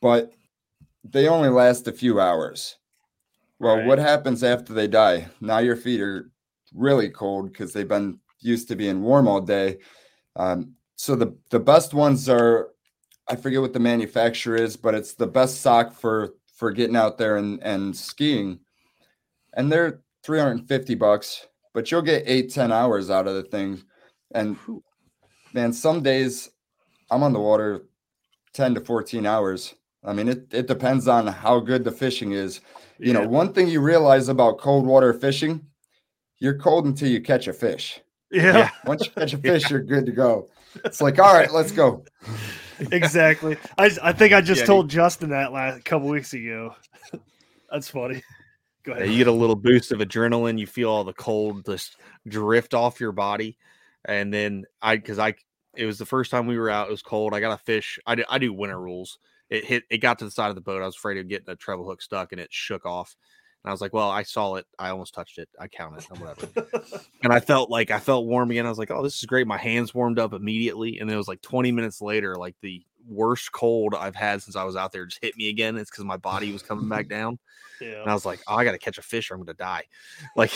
[0.02, 0.30] but
[1.02, 2.76] they only last a few hours.
[3.62, 5.28] Well, what happens after they die?
[5.40, 6.32] Now your feet are
[6.74, 9.78] really cold because they've been used to being warm all day.
[10.34, 12.70] Um, so the the best ones are,
[13.28, 17.18] I forget what the manufacturer is, but it's the best sock for for getting out
[17.18, 18.58] there and and skiing,
[19.54, 23.80] and they're 350 bucks, but you'll get eight ten hours out of the thing,
[24.34, 24.56] and
[25.52, 26.50] man, some days
[27.12, 27.86] I'm on the water
[28.54, 29.74] 10 to 14 hours.
[30.04, 32.60] I mean, it, it depends on how good the fishing is.
[32.98, 35.66] You know, one thing you realize about cold water fishing,
[36.38, 38.00] you're cold until you catch a fish.
[38.30, 38.70] Yeah.
[38.86, 40.48] Once you catch a fish, you're good to go.
[40.84, 42.04] It's like, all right, let's go.
[42.90, 43.56] exactly.
[43.78, 46.74] I I think I just Yeah, told Justin that last couple weeks ago.
[47.70, 48.22] That's funny.
[48.84, 49.12] Go Yeah, ahead.
[49.12, 50.58] you get a little boost of adrenaline.
[50.58, 53.56] You feel all the cold just drift off your body,
[54.04, 55.34] and then I because I
[55.76, 56.88] it was the first time we were out.
[56.88, 57.34] It was cold.
[57.34, 57.98] I got a fish.
[58.06, 59.18] I do, I do winter rules.
[59.52, 59.84] It hit.
[59.90, 60.80] It got to the side of the boat.
[60.82, 63.16] I was afraid of getting a treble hook stuck, and it shook off.
[63.62, 64.66] And I was like, well, I saw it.
[64.78, 65.48] I almost touched it.
[65.60, 66.48] I counted or whatever.
[67.22, 68.64] and I felt like I felt warm again.
[68.64, 69.46] I was like, oh, this is great.
[69.46, 70.98] My hands warmed up immediately.
[70.98, 74.56] And then it was like 20 minutes later, like the worst cold I've had since
[74.56, 75.76] I was out there just hit me again.
[75.76, 77.38] It's because my body was coming back down.
[77.80, 78.00] Yeah.
[78.00, 79.54] And I was like, oh, I got to catch a fish or I'm going to
[79.54, 79.84] die.
[80.34, 80.52] Like,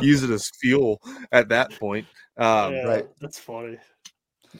[0.00, 1.00] use it as fuel
[1.32, 2.06] at that point.
[2.36, 3.08] Um, yeah, right.
[3.20, 3.78] That's funny.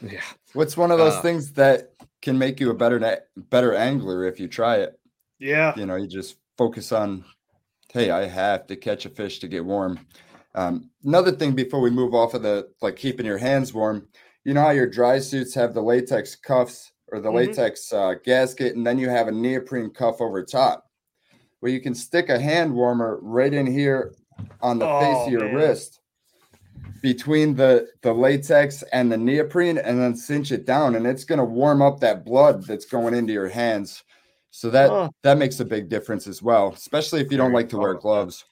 [0.02, 0.22] Yeah.
[0.52, 4.38] What's one of those Uh, things that can make you a better better angler if
[4.40, 4.98] you try it?
[5.38, 5.74] Yeah.
[5.76, 7.24] You know, you just focus on,
[7.92, 10.00] hey, I have to catch a fish to get warm.
[10.54, 14.08] Um, another thing before we move off of the like keeping your hands warm,
[14.44, 17.34] you know how your dry suits have the latex cuffs or the Mhm.
[17.34, 20.84] latex uh, gasket, and then you have a neoprene cuff over top.
[21.60, 24.14] Well, you can stick a hand warmer right in here
[24.60, 25.54] on the face Oh, of your man.
[25.54, 26.00] wrist
[27.02, 31.38] between the the latex and the neoprene and then cinch it down and it's going
[31.38, 34.04] to warm up that blood that's going into your hands
[34.50, 35.10] so that Huh.
[35.22, 38.00] that makes a big difference as well especially if you don't like to wear thought
[38.00, 38.02] about that.
[38.02, 38.44] gloves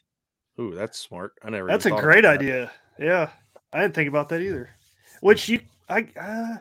[0.58, 1.32] Ooh, that's smart.
[1.44, 1.68] I never.
[1.68, 2.40] That's a great about that.
[2.40, 2.72] idea.
[2.98, 3.28] Yeah.
[3.74, 4.70] I didn't think about that either.
[5.20, 6.56] Which you I uh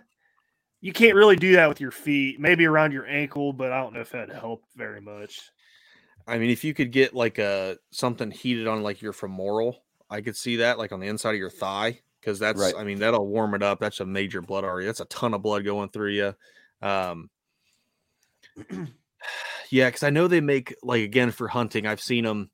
[0.81, 2.37] you can't really do that with your feet.
[2.39, 5.49] Maybe around your ankle, but I don't know if that'd help very much.
[6.27, 10.21] I mean, if you could get like a something heated on like your femoral, I
[10.21, 12.73] could see that like on the inside of your thigh because that's Right.
[12.77, 13.79] I mean that'll warm it up.
[13.79, 14.85] That's a major blood artery.
[14.85, 16.35] That's a ton of blood going through you.
[16.81, 17.29] Um,
[19.69, 21.87] yeah, because I know they make like again for hunting.
[21.87, 22.49] I've seen them,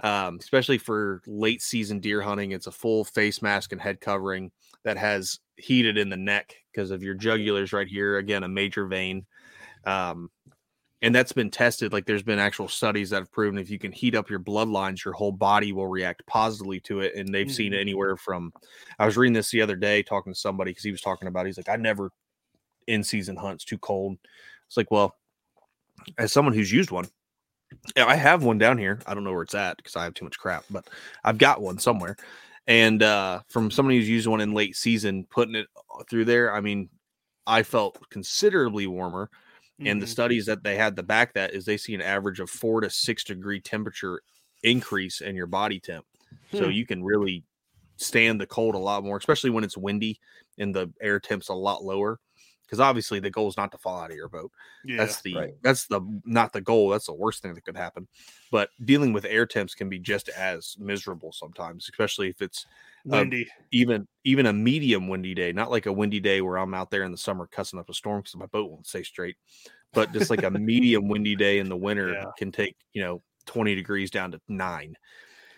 [0.00, 2.52] um, especially for late season deer hunting.
[2.52, 4.50] It's a full face mask and head covering
[4.84, 8.18] that has heated in the neck because of your jugulars right here.
[8.18, 9.26] Again, a major vein.
[9.84, 10.30] Um,
[11.02, 11.92] and that's been tested.
[11.92, 15.04] Like there's been actual studies that have proven if you can heat up your bloodlines,
[15.04, 17.14] your whole body will react positively to it.
[17.14, 17.80] And they've seen Mhm.
[17.80, 18.52] anywhere from.
[18.98, 21.44] I was reading this the other day, talking to somebody because he was talking about.
[21.44, 21.48] it.
[21.48, 22.10] He's like, I never
[22.86, 24.16] in season hunts too cold.
[24.66, 25.16] It's like, well,
[26.18, 27.06] as someone who's used one,
[27.96, 29.00] I have one down here.
[29.06, 30.88] I don't know where it's at because I have too much crap, but
[31.24, 32.16] I've got one somewhere.
[32.68, 35.66] And uh, from somebody who's used one in late season, putting it
[36.08, 36.88] through there, I mean,
[37.46, 39.30] I felt considerably warmer.
[39.84, 40.06] And the Mhm.
[40.06, 42.90] studies that they had to back that is they see an average of four to
[42.90, 44.22] six degree temperature
[44.62, 46.06] increase in your body temp.
[46.50, 46.70] So Hmm.
[46.70, 47.44] you can really
[47.98, 50.20] stand the cold a lot more, especially when it's windy
[50.58, 52.20] and the air temp's a lot lower.
[52.62, 54.50] Because obviously the goal is not to fall out of your boat.
[54.82, 54.96] Yeah.
[54.96, 55.54] That's the Right.
[55.62, 56.88] that's the not the goal.
[56.88, 58.08] That's the worst thing that could happen.
[58.50, 62.66] But dealing with air temps can be just as miserable sometimes, especially if it's
[63.12, 63.46] uh, windy.
[63.72, 67.04] even even a medium windy day, not like a windy day where I'm out there
[67.04, 69.36] in the summer cussing up a storm because my boat won't stay straight.
[69.92, 72.24] But just like a medium windy day in the winter Yeah.
[72.36, 74.94] can take you know 20 degrees down to nine,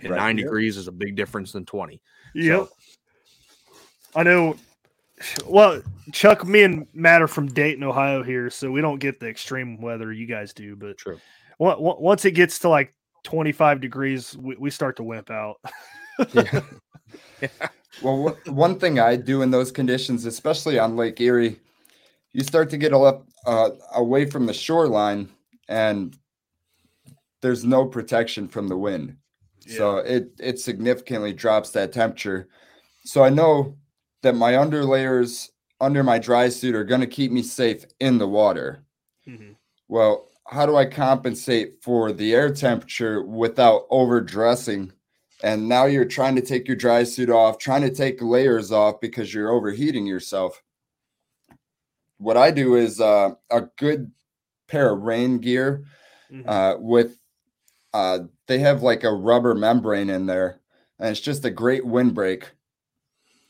[0.01, 0.17] and Right.
[0.19, 0.45] nine Yep.
[0.47, 2.01] degrees is a big difference than 20.
[2.35, 2.69] Yep.
[4.15, 4.57] I know.
[5.47, 5.83] Well,
[6.13, 9.81] Chuck, me and Matt are from Dayton, Ohio here, so we don't get the extreme
[9.81, 10.77] weather you guys do.
[10.77, 11.19] But True.
[11.59, 15.57] on- on- once it gets to like 25 degrees, we, we start to wimp out.
[16.33, 16.61] Yeah.
[18.03, 21.59] well one thing i do in those conditions especially on lake erie
[22.33, 25.29] you start to get a lot uh, away from the shoreline
[25.69, 26.17] and
[27.41, 29.17] there's no protection from the wind
[29.67, 32.49] so it it significantly drops that temperature
[33.05, 33.77] so i know
[34.23, 35.49] that my underlayers
[35.81, 38.85] under my dry suit are going to keep me safe in the water
[39.29, 39.57] Mhm.
[39.89, 44.93] well how do i compensate for the air temperature without overdressing
[45.43, 49.01] and now you're trying to take your dry suit off trying to take layers off
[49.01, 50.63] because you're overheating yourself.
[52.19, 54.11] What i do is uh, a good
[54.67, 55.85] pair of rain gear
[56.33, 56.45] Mhm.
[56.47, 57.19] uh, with
[57.95, 60.61] uh, they have like a rubber membrane in there
[60.99, 62.45] and it's just a great windbreak.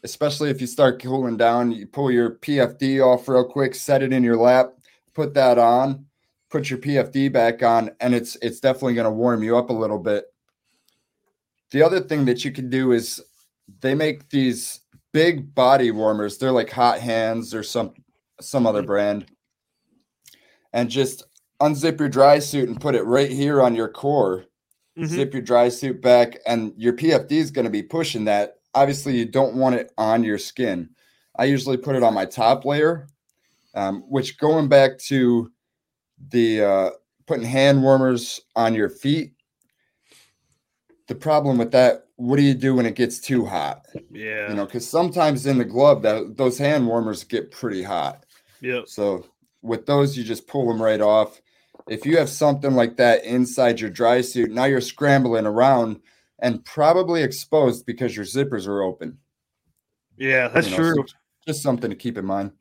[0.05, 4.13] Especially if you start cooling down you pull your pfd off real quick set it
[4.13, 4.75] in your lap
[5.15, 6.07] put that on
[6.51, 9.73] put your pfd back on and it's it's definitely going to warm you up a
[9.73, 10.27] little bit
[11.71, 13.23] the other thing that you can do is
[13.81, 14.81] they make these
[15.13, 16.39] big body warmers.
[16.39, 17.95] They're like hot hands or some
[18.41, 19.27] some other brand.
[20.73, 21.25] And just
[21.61, 24.45] unzip your dry suit and put it right here on your core.
[24.97, 25.07] Mhm.
[25.07, 28.57] zip your dry suit back and your pfd is going to be pushing that.
[28.75, 30.89] Obviously you don't want it on your skin.
[31.37, 33.07] I usually put it on my top layer
[33.75, 35.53] um, which going back to
[36.31, 36.91] the uh,
[37.27, 39.35] putting hand warmers on your feet
[41.09, 44.49] the problem with that what do you do when it gets too hot Yeah.
[44.49, 48.25] you know because sometimes in the glove that those hand warmers get pretty hot
[48.61, 48.89] Yep.
[48.89, 49.25] so
[49.61, 51.41] with those, you just pull them right off.
[51.89, 56.01] If you have something like that inside your dry suit, now you're scrambling around
[56.39, 59.19] and probably exposed because your zippers are open.
[60.17, 61.05] Yeah, that's You know, so true.
[61.45, 62.53] just something to keep in mind.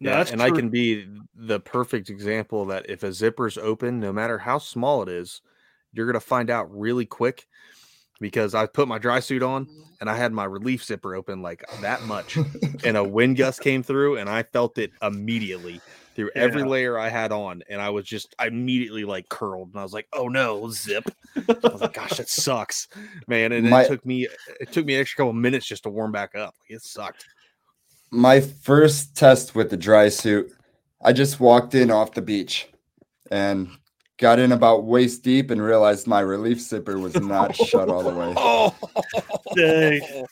[0.00, 4.00] No, yeah, that's and I can be the perfect example that if a zipper's open,
[4.00, 5.42] no matter how small it is,
[5.92, 7.46] you're gonna find out really quick
[8.20, 9.80] because I put my dry suit on mm-hmm.
[10.00, 12.36] and I had my relief zipper open like that much,
[12.84, 15.80] and a wind gust came through and I felt it immediately
[16.14, 19.78] through every layer I had on, and I was just I immediately like curled and
[19.78, 21.04] I was like, oh no, zip.
[21.36, 22.88] I was like, gosh, that sucks,
[23.28, 23.52] man.
[23.52, 24.26] And My- it took me
[24.60, 26.54] it took me an extra couple minutes just to warm back up.
[26.68, 27.24] It sucked.
[28.10, 30.50] my first test with the dry suit,
[31.04, 32.68] I just walked in off the beach
[33.30, 33.68] and
[34.18, 38.14] got in about waist deep and realized my relief zipper was not shut all the
[38.14, 38.34] way.
[39.56, 40.26] Oh, Dang.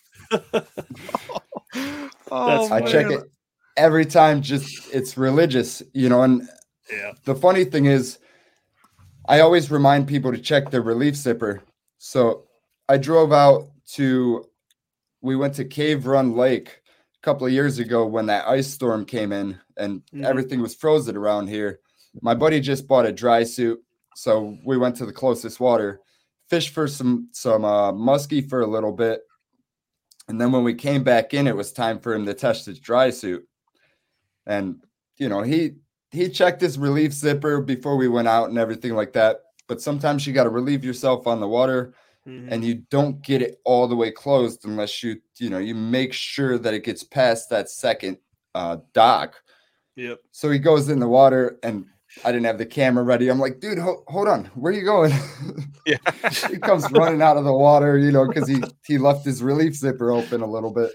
[2.31, 3.31] oh I check it
[3.77, 6.23] every time, just it's religious, you know.
[6.23, 6.49] And
[6.91, 7.13] Yeah.
[7.25, 8.19] the funny thing is,
[9.29, 11.63] I always remind people to check their relief zipper.
[11.99, 12.45] So
[12.89, 14.45] I drove out to,
[15.23, 16.81] we went to Cave Run Lake
[17.23, 20.25] a couple of years ago when that ice storm came in and Mhm.
[20.25, 21.81] everything was frozen around here.
[22.23, 23.81] My buddy just bought a dry suit,
[24.15, 26.01] so we went to the closest water,
[26.49, 29.21] fished for some some uh, muskie for a little bit,
[30.29, 32.81] and then when we came back in, it was time for him to test his
[32.81, 33.47] dry suit.
[34.47, 34.83] And
[35.19, 35.75] you know, he
[36.11, 39.41] he checked his relief zipper before we went out and everything like that.
[39.69, 41.95] But sometimes you got to relieve yourself on the water,
[42.27, 42.49] Mhm.
[42.51, 46.13] and you don't get it all the way closed unless you you know you make
[46.13, 48.19] sure that it gets past that second
[48.55, 49.35] uh, dock.
[49.97, 50.21] Yep.
[50.31, 51.87] So he goes in the water, and
[52.25, 53.29] I didn't have the camera ready.
[53.29, 55.13] I'm like, dude, ho- hold on, where are you going?
[55.87, 55.99] Yeah.
[56.51, 59.75] he comes running out of the water, you know, because he he left his relief
[59.75, 60.91] zipper open a little bit.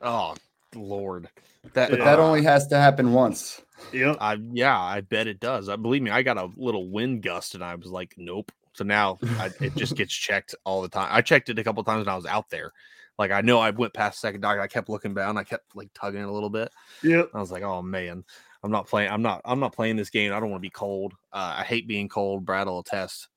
[0.00, 0.34] Oh
[0.74, 1.28] Lord.
[1.74, 3.60] That But that uh, only has to happen once.
[3.92, 4.16] Yep.
[4.20, 5.68] I yeah, I bet it does.
[5.68, 8.50] I believe me, I got a little wind gust and I was like, nope.
[8.74, 11.08] So now I, it just gets checked all the time.
[11.10, 12.72] I checked it a couple times when I was out there.
[13.18, 14.58] Like I know I went past second dock.
[14.58, 15.36] I kept looking down.
[15.36, 16.70] I kept like tugging it a little bit.
[17.02, 18.24] Yeah, I was like, oh man,
[18.62, 19.10] I'm not playing.
[19.10, 19.40] I'm not.
[19.44, 20.32] I'm not playing this game.
[20.32, 21.14] I don't want to be cold.
[21.32, 22.44] Uh, I hate being cold.
[22.44, 23.28] Brad will attest.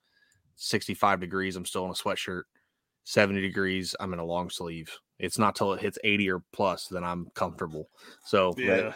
[0.57, 1.55] 65 degrees.
[1.55, 2.43] I'm still in a sweatshirt.
[3.03, 3.95] 70 degrees.
[3.99, 4.89] I'm in a long sleeve.
[5.19, 7.89] It's not till it hits 80 or plus that I'm comfortable.
[8.25, 8.93] So Yeah.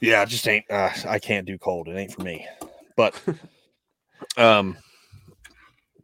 [0.00, 0.64] yeah, it just ain't.
[0.70, 1.88] Uh, I can't do cold.
[1.88, 2.46] It ain't for me.
[2.96, 3.20] But
[4.36, 4.76] um,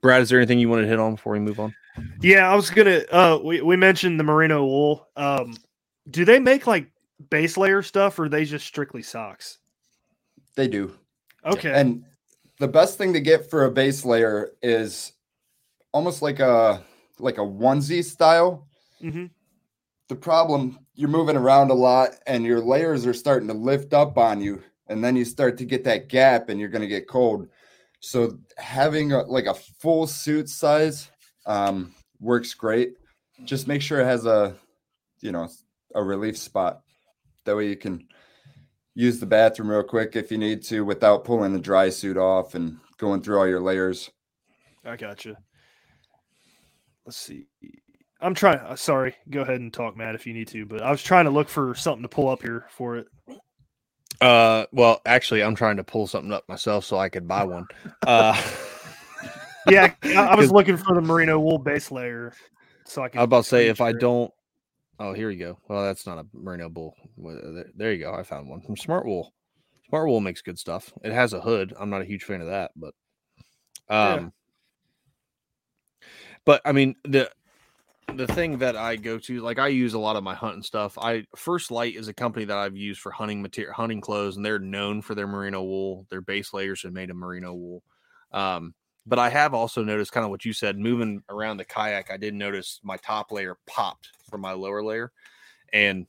[0.01, 1.75] Brad, is there anything you want to hit on before we move on?
[2.21, 3.03] Yeah, I was gonna.
[3.11, 5.09] Uh, we we mentioned the merino wool.
[5.17, 5.55] Um,
[6.11, 6.91] do they make like
[7.31, 9.59] base layer stuff, or they just strictly socks?
[10.57, 10.97] They do.
[11.45, 11.73] Okay.
[11.73, 12.05] And
[12.59, 15.13] the best thing to get for a base layer is
[15.93, 16.83] almost like a
[17.19, 18.67] like a onesie style.
[19.01, 19.31] Mhm.
[20.09, 24.19] The problem you're moving around a lot and your layers are starting to lift up
[24.19, 27.09] on you and then you start to get that gap and you're going to get
[27.09, 27.49] cold.
[28.01, 31.11] So having a, like a full suit size
[31.47, 32.95] um, works great.
[33.45, 34.55] Just make sure it has a
[35.21, 35.49] you know
[35.95, 36.83] a relief spot.
[37.45, 38.07] That way you can
[38.95, 42.55] use the bathroom real quick if you need to without pulling the dry suit off
[42.55, 44.11] and going through all your layers.
[44.85, 45.37] I gotcha.
[47.05, 47.47] Let's see.
[48.21, 48.59] I'm trying.
[48.59, 50.65] Uh, sorry, go ahead and talk, Matt, if you need to.
[50.67, 53.07] But I was trying to look for something to pull up here for it.
[54.21, 57.67] Uh, well, actually, I'm trying to pull something up myself so I could buy one.
[58.07, 58.41] Uh,
[59.69, 62.33] Yeah, I, I was looking for the merino wool base layer,
[62.85, 63.19] so I can.
[63.19, 64.01] I was about to say if I screen share it.
[64.01, 64.31] don't.
[65.03, 65.59] Oh, here you go.
[65.69, 66.95] Well, that's not a merino bull.
[67.75, 68.15] There- you go.
[68.15, 69.31] I found one from Smartwool.
[69.89, 70.93] Smart Wool makes good stuff.
[71.03, 71.75] It has a hood.
[71.79, 72.95] I'm not a huge fan of that, but
[73.91, 74.13] Yeah.
[74.15, 74.33] um,
[76.45, 77.29] but I mean the
[78.15, 80.97] the thing that I go to, like I use a lot of my hunting stuff.
[80.99, 84.47] I First Lite is a company that I've used for hunting material, hunting clothes, and
[84.47, 86.07] they're known for their merino wool.
[86.11, 87.83] Their base layers are made of merino wool.
[88.31, 88.73] Um,
[89.07, 92.11] but I have also noticed kind of what you said, moving around the kayak.
[92.11, 95.13] I did notice my top layer popped from my lower layer,
[95.73, 96.07] and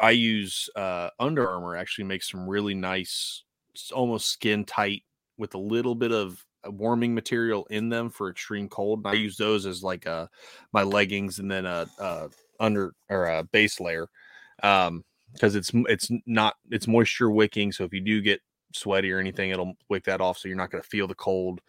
[0.00, 1.76] I use uh, Under Armour.
[1.76, 3.44] Actually, makes some really nice,
[3.92, 5.04] almost skin tight
[5.36, 9.00] with a little bit of uh, warming material in them for extreme cold.
[9.00, 10.26] And I use those as like uh
[10.72, 14.08] my leggings and then a, a under or a base layer
[14.64, 18.40] um because it's it's not it's moisture wicking so if you do get
[18.72, 21.60] sweaty or anything it'll wick that off so you're not going to feel the cold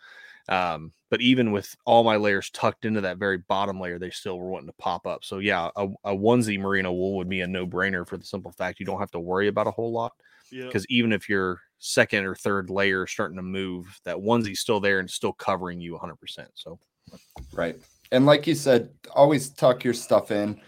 [0.49, 4.39] um but even with all my layers tucked into that very bottom layer they still
[4.39, 7.47] were wanting to pop up so yeah a, a onesie merino wool would be a
[7.47, 10.13] no-brainer for the simple fact you don't have to worry about a whole lot
[10.51, 10.67] Yep.
[10.69, 14.79] because even if your second or third layer is starting to move that onesie's still
[14.79, 16.79] there and still covering you 100% so
[17.53, 17.77] Right.
[18.11, 20.59] And like you said, always tuck your stuff in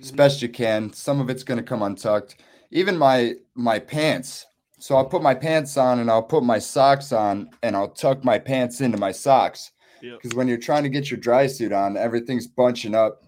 [0.00, 0.92] as best you can.
[0.92, 2.36] Some of it's going to come untucked.
[2.70, 4.46] Even my my pants.
[4.80, 8.24] So I'll put my pants on and I'll put my socks on and I'll tuck
[8.24, 9.72] my pants into my socks.
[10.02, 10.14] Yep.
[10.22, 13.22] Because when you're trying to get your dry suit on, everything's bunching up.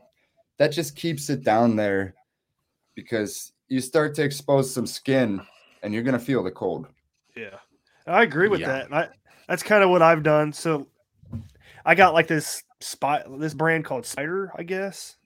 [0.57, 2.15] That just keeps it down there
[2.95, 5.43] because you start to expose some skin
[5.83, 6.87] and you're going to feel the cold.
[7.37, 7.59] Yeah.
[8.07, 8.69] I agree with Yeah.
[8.69, 8.87] that.
[8.87, 9.09] And I
[9.47, 10.53] that's kind of what I've done.
[10.53, 10.87] So
[11.85, 15.17] I got like this spot this brand called Cider, I guess.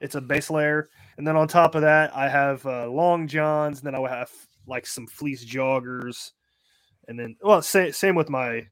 [0.00, 0.88] It's a base layer.
[1.18, 4.08] And then on top of that, I have uh, long johns, and then I will
[4.08, 4.30] have
[4.66, 6.32] like some fleece joggers.
[7.08, 8.66] And then well, same same with my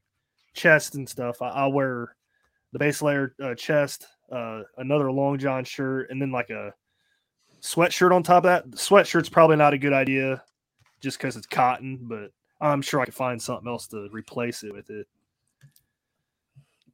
[0.53, 1.41] chest and stuff.
[1.41, 2.15] I, I'll wear
[2.73, 6.73] the base layer uh, chest, uh, another long john shirt, and then like a
[7.61, 8.71] sweatshirt on top of that.
[8.71, 10.43] The sweatshirt's probably not a good idea
[11.01, 12.31] just because it's cotton, but
[12.61, 15.07] I'm sure I could find something else to replace it with it.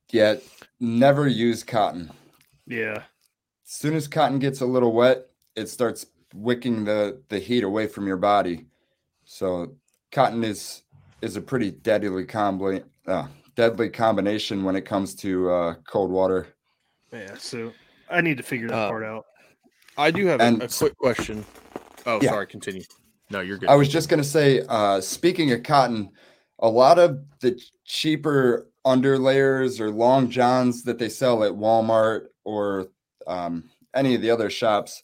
[0.09, 0.43] Yet,
[0.79, 2.11] never use cotton.
[2.67, 3.03] Yeah.
[3.65, 7.87] As soon as cotton gets a little wet, it starts wicking the the heat away
[7.87, 8.65] from your body.
[9.35, 9.77] So,
[10.11, 10.83] cotton is
[11.21, 16.47] is a pretty deadly combi- uh, deadly combination when it comes to uh, cold water.
[17.13, 17.35] Yeah.
[17.37, 17.71] So
[18.09, 19.25] I need to figure that Uh, part out.
[19.97, 21.45] I do have And a, a quick question.
[22.05, 22.31] Oh, Yeah.
[22.31, 22.47] sorry.
[22.47, 22.81] Continue.
[23.29, 23.69] No, you're good.
[23.69, 26.09] I was just going to say, uh, speaking of cotton,
[26.59, 32.87] a lot of the cheaper underlayers or long johns that they sell at Walmart or
[33.27, 35.03] um, any of the other shops,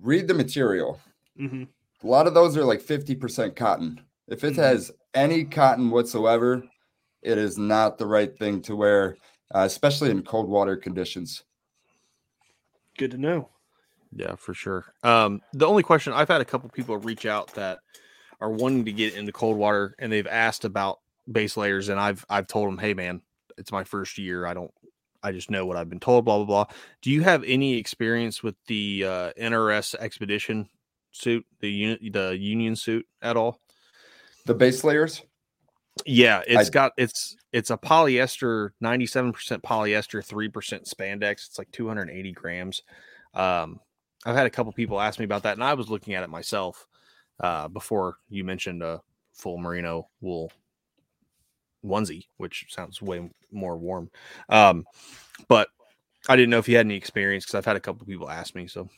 [0.00, 0.98] read the material.
[1.38, 1.68] Mhm.
[2.04, 3.98] A lot of those are like 50% cotton.
[4.28, 6.62] If it has any cotton whatsoever,
[7.22, 9.16] it is not the right thing to wear,
[9.54, 11.44] uh, especially in cold water conditions.
[12.98, 13.48] Good to know.
[14.14, 14.84] Yeah, for sure.
[15.02, 17.78] Um, the only question I've had a couple people reach out that
[18.38, 21.00] are wanting to get into cold water and they've asked about
[21.30, 23.22] base layers, and I've I've told them, hey man,
[23.56, 24.46] it's my first year.
[24.46, 24.70] I don't
[25.22, 26.66] I just know what I've been told, blah blah blah.
[27.00, 30.68] Do you have any experience with the uh, NRS expedition
[31.14, 33.60] suit, the unit the union suit at all?
[34.46, 35.22] The base layers?
[36.04, 41.46] Yeah, it's I- got it's it's a polyester, 97% polyester, 3% spandex.
[41.46, 42.82] It's like 280 grams.
[43.32, 43.78] Um,
[44.26, 46.30] I've had a couple people ask me about that, and I was looking at it
[46.30, 46.86] myself
[47.40, 49.00] uh, before you mentioned a
[49.34, 50.50] full merino wool
[51.84, 54.10] onesie, which sounds way more warm.
[54.48, 54.84] Um,
[55.48, 55.68] but
[56.28, 58.54] I didn't know if you had any experience because I've had a couple people ask
[58.54, 58.66] me.
[58.66, 58.88] So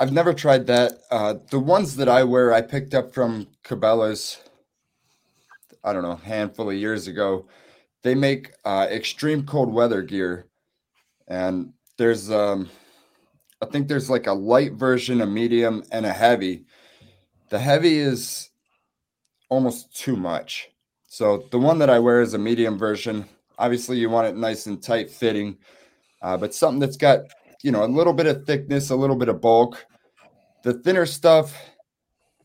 [0.00, 0.94] I've never tried that.
[1.10, 4.38] Uh, the ones that I wear, I picked up from Cabela's.
[5.84, 7.46] I don't know, handful of years ago.
[8.02, 10.46] They make uh, extreme cold weather gear,
[11.28, 12.70] and there's, um,
[13.60, 16.64] I think there's like a light version, a medium, and a heavy.
[17.50, 18.48] The heavy is
[19.50, 20.70] almost too much.
[21.08, 23.26] So the one that I wear is a medium version.
[23.58, 25.58] Obviously, you want it nice and tight fitting,
[26.22, 27.20] uh, but something that's got
[27.62, 29.86] you know a little bit of thickness, a little bit of bulk.
[30.62, 31.56] The thinner stuff,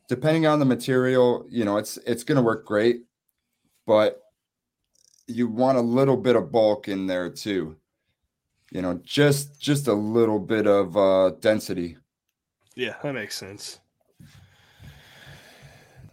[0.07, 3.03] depending on the material, you know, it's it's going to work great,
[3.85, 4.21] but
[5.27, 7.75] you want a little bit of bulk in there too.
[8.71, 11.97] You know, just just a little bit of uh, density.
[12.75, 13.79] Yeah, that makes sense.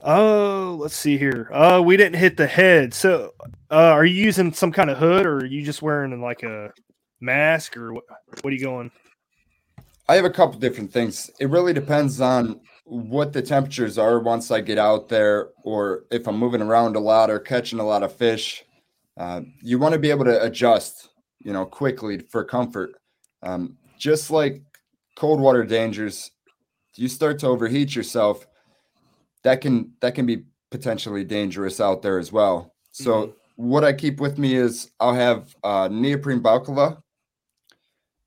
[0.05, 1.48] Oh, let's see here.
[1.53, 2.92] Uh, we didn't hit the head.
[2.92, 3.34] So,
[3.70, 6.72] uh, are you using some kind of hood, or are you just wearing like a
[7.20, 8.05] mask, or what?
[8.40, 8.90] What are you going?
[10.12, 11.30] I have a couple different things.
[11.40, 16.28] It really depends on what the temperatures are once I get out there, or if
[16.28, 18.62] I'm moving around a lot or catching a lot of fish.
[19.16, 21.08] Uh, you want to be able to adjust,
[21.38, 22.90] you know, quickly for comfort.
[23.42, 24.60] Um, just like
[25.16, 26.30] cold water dangers,
[26.94, 28.46] you start to overheat yourself.
[29.44, 32.74] That can that can be potentially dangerous out there as well.
[32.90, 37.02] So what I keep with me is I'll have uh, neoprene balaclava.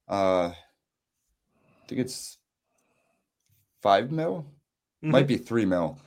[0.07, 0.53] Uh,
[1.88, 2.38] think it's
[3.81, 4.45] five mil,
[5.01, 5.99] might be three mil.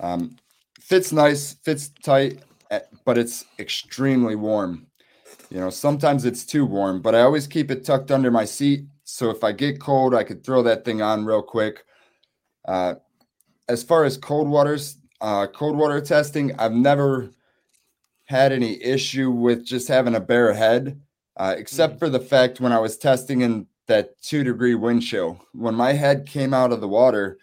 [0.00, 0.36] Um,
[0.80, 4.86] fits nice, fits tight, eh, but it's extremely warm.
[5.50, 8.86] You know, sometimes it's too warm, but I always keep it tucked under my seat.
[9.04, 11.84] So if I get cold, I could throw that thing on real quick.
[12.66, 12.94] Uh,
[13.68, 17.30] as far as cold waters, uh, cold water testing, I've never
[18.26, 21.00] had any issue with just having a bare head,
[21.36, 25.44] uh, except for the fact when I was testing in that two degree wind chill.
[25.52, 27.38] When my head came out of the water,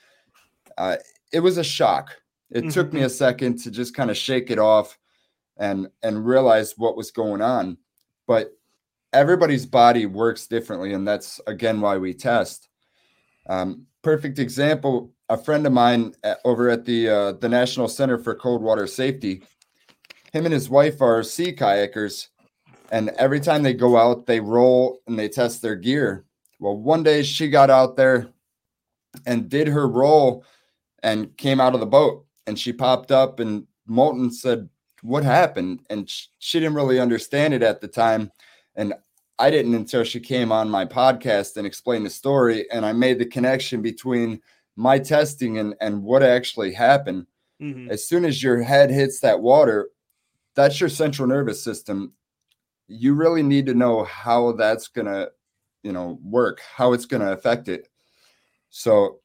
[0.78, 0.98] uh,
[1.32, 2.16] it was a shock.
[2.50, 4.98] It took me a second to just kind of shake it off
[5.58, 7.78] and and realize what was going on.
[8.28, 8.52] But
[9.14, 12.70] everybody's body works differently, and that's again why we test.
[13.48, 18.18] Um, perfect example: a friend of mine at, over at the uh, the National Center
[18.18, 19.44] for Cold Water Safety.
[20.34, 22.28] Him and his wife are sea kayakers,
[22.92, 26.26] and every time they go out, they roll and they test their gear.
[26.62, 28.30] Well, one day she got out there
[29.26, 30.46] and did her roll
[31.02, 34.70] and came out of the boat, and she popped up, and Moulton said,
[35.02, 38.32] "What happened?" And sh- she didn't really understand it at the time,
[38.76, 38.94] and
[39.40, 43.18] I didn't until she came on my podcast and explained the story, and I made
[43.18, 44.40] the connection between
[44.76, 47.26] my testing and and what actually happened.
[47.60, 47.90] Mhm.
[47.90, 49.90] As soon as your head hits that water,
[50.56, 52.14] that's your central nervous system.
[52.88, 55.30] You really need to know how that's gonna,
[55.84, 57.88] you know, work, how it's gonna affect it.
[58.70, 59.20] So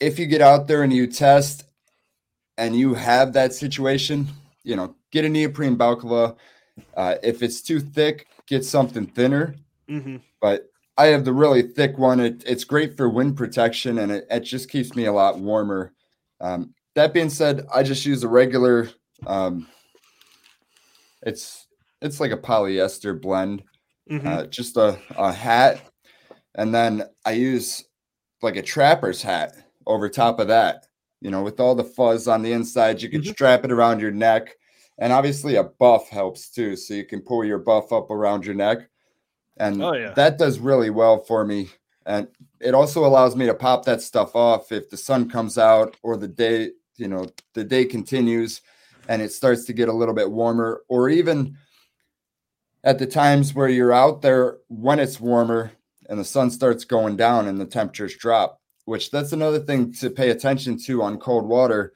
[0.00, 1.64] if you get out there and you test
[2.58, 4.26] and you have that situation,
[4.62, 6.36] you know, get a neoprene balaclava.
[6.94, 9.54] Uh, if it's too thick, get something thinner.
[9.88, 10.20] Mhm.
[10.40, 12.20] But I have the really thick one.
[12.20, 15.92] It, it's great for wind protection and it, it just keeps me a lot warmer.
[16.40, 18.90] Um, that being said, I just use a regular.
[19.26, 19.66] Um,
[21.22, 21.66] it's
[22.02, 23.62] it's like a polyester blend,
[24.10, 24.26] Mhm.
[24.26, 25.80] uh, just a, a hat,
[26.56, 27.84] and then I use
[28.42, 29.54] like a trapper's hat
[29.86, 30.86] over top of that.
[31.20, 33.30] You know, with all the fuzz on the inside, you can Mm-hmm.
[33.32, 34.56] strap it around your neck,
[34.98, 36.76] and obviously a buff helps too.
[36.76, 38.88] So you can pull your buff up around your neck,
[39.58, 40.14] and Oh, yeah.
[40.14, 41.70] that does really well for me.
[42.06, 42.28] And
[42.60, 46.16] it also allows me to pop that stuff off if the sun comes out or
[46.16, 48.60] the day, you know, the day continues
[49.08, 51.56] and it starts to get a little bit warmer, or even
[52.86, 55.72] at the times where you're out there when it's warmer
[56.08, 60.08] and the sun starts going down and the temperatures drop, which that's another thing to
[60.08, 61.92] pay attention to on cold water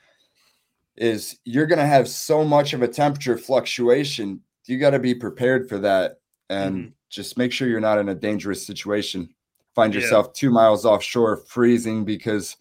[0.96, 4.40] is you're going to have so much of a temperature fluctuation.
[4.66, 6.18] You got to be prepared for that
[6.50, 6.88] and mm-hmm.
[7.08, 9.32] just make sure you're not in a dangerous situation.
[9.76, 10.00] Find Yeah.
[10.00, 12.56] yourself 2 miles offshore freezing because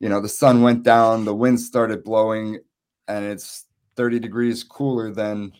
[0.00, 2.58] you know the sun went down, the wind started blowing
[3.06, 3.66] and it's
[3.96, 5.52] 30 degrees cooler than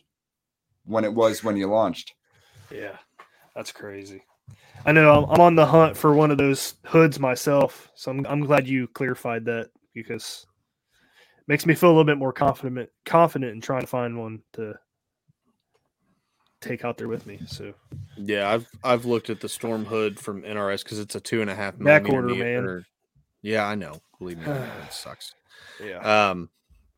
[0.87, 2.15] when it was when you launched.
[2.71, 2.97] Yeah,
[3.55, 4.23] that's crazy.
[4.85, 8.27] I know I'm, I'm on the hunt for one of those hoods myself, so I'm,
[8.27, 10.47] I'm glad you clarified that because
[11.39, 14.41] it makes me feel a little bit more confident confident in trying to find one
[14.55, 14.75] to
[16.61, 17.41] take out there with me.
[17.47, 17.73] So
[18.17, 21.51] Yeah, I've I've looked at the Storm Hood from NRS because it's a two and
[21.51, 22.65] a half Back order, man.
[22.65, 22.85] or-
[23.43, 24.01] Yeah, I know.
[24.19, 25.35] Believe me, I know, it sucks.
[25.83, 25.99] yeah,
[26.31, 26.49] Um,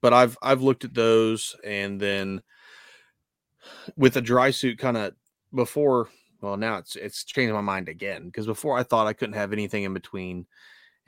[0.00, 2.42] but I've I've looked at those, and then
[3.96, 5.14] with a dry suit, kind of
[5.54, 6.08] before.
[6.40, 9.52] Well, now it's it's changed my mind again because before I thought I couldn't have
[9.52, 10.46] anything in between,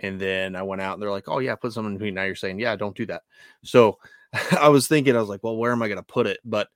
[0.01, 2.25] and then I went out and they're like, "Oh yeah, put something in between." Now
[2.25, 3.23] you're saying, "Yeah, don't do that."
[3.63, 3.99] So
[4.59, 6.69] I was thinking, I was like, "Well, where am I going to put it?" But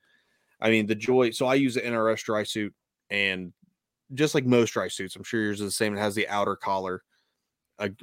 [0.60, 1.30] I mean, the joy.
[1.30, 2.74] So I use the NRS dry suit,
[3.10, 3.52] and
[4.12, 5.96] just like most dry suits, I'm sure yours is the same.
[5.96, 7.02] It has the outer collar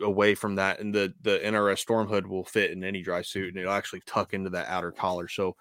[0.01, 3.49] away from that, and the the NRS Storm Hood will fit in any dry suit,
[3.49, 5.27] and it'll actually tuck into that outer collar.
[5.27, 5.55] So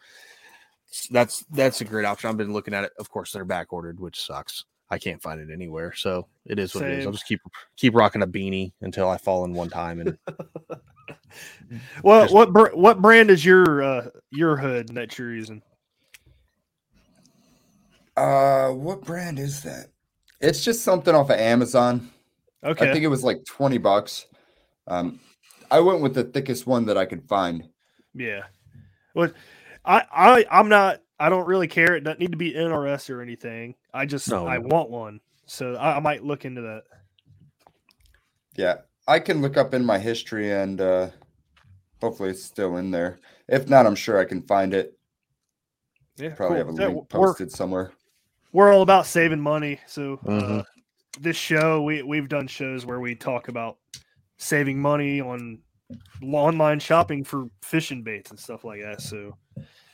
[1.11, 2.31] that's that's a great option.
[2.31, 2.93] I've been looking at it.
[2.99, 4.65] Of course, they're back ordered, which sucks.
[4.91, 7.07] I can't find it anywhere, so it is what it is.
[7.07, 7.41] I'll just keep
[7.77, 10.01] keep rocking a beanie until I fall in one time.
[10.01, 10.19] And
[12.03, 15.63] Well, Just- what br- what brand is your uh, your hood that you're using?
[18.17, 19.87] Uh, what brand is that?
[20.41, 22.11] It's just something off of Amazon.
[22.65, 22.89] Okay.
[22.89, 24.27] I think it was like 20 bucks.
[24.87, 25.21] Um,
[25.71, 27.69] I went with the thickest one that I could find.
[28.15, 28.43] Yeah.
[29.15, 29.31] Well,
[29.85, 31.01] I I I'm not.
[31.19, 31.95] I don't really care.
[31.97, 33.75] It doesn't need to be NRS or anything.
[33.93, 36.85] I just No, I want one, so I, I might look into that.
[38.57, 38.77] Yeah,
[39.07, 41.11] I can look up in my history and uh,
[42.01, 43.19] hopefully it's still in there.
[43.49, 44.99] If not, I'm sure I can find it.
[46.17, 46.67] Yeah, Probably cool.
[46.67, 47.93] have a Yeah, link we're- posted somewhere.
[48.53, 50.65] We're all about saving money, so uh, Mhm.
[51.21, 53.77] this show we we've done shows where we talk about
[54.39, 55.61] saving money on
[56.23, 59.01] online shopping for fishing baits and stuff like that.
[59.01, 59.37] So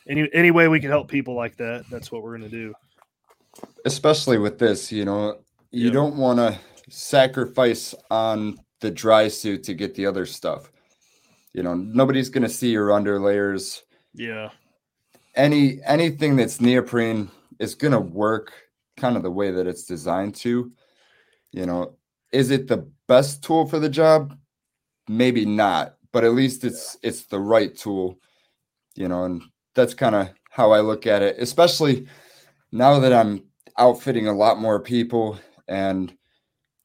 [0.09, 2.75] any any way we can help people like that, that's what we're gonna do.
[3.85, 5.39] especially with this, you know,
[5.71, 6.59] you don't want to
[6.91, 10.71] sacrifice on the dry suit to get the other stuff.
[11.53, 13.83] You know, nobody's going to see your under layers.
[14.15, 14.51] Yeah.
[15.35, 18.53] Any anything that's neoprene is going to work
[18.97, 20.73] kind of the way that it's designed to.
[21.53, 21.97] You know,
[22.33, 24.37] is it the best tool for the job?
[25.09, 28.19] Maybe not, but at least it's it's the right tool.
[28.95, 29.43] You know, and
[29.75, 32.07] that's kind of how I look at it, especially
[32.73, 33.45] now that I'm
[33.79, 35.39] outfitting a lot more people
[35.69, 36.17] and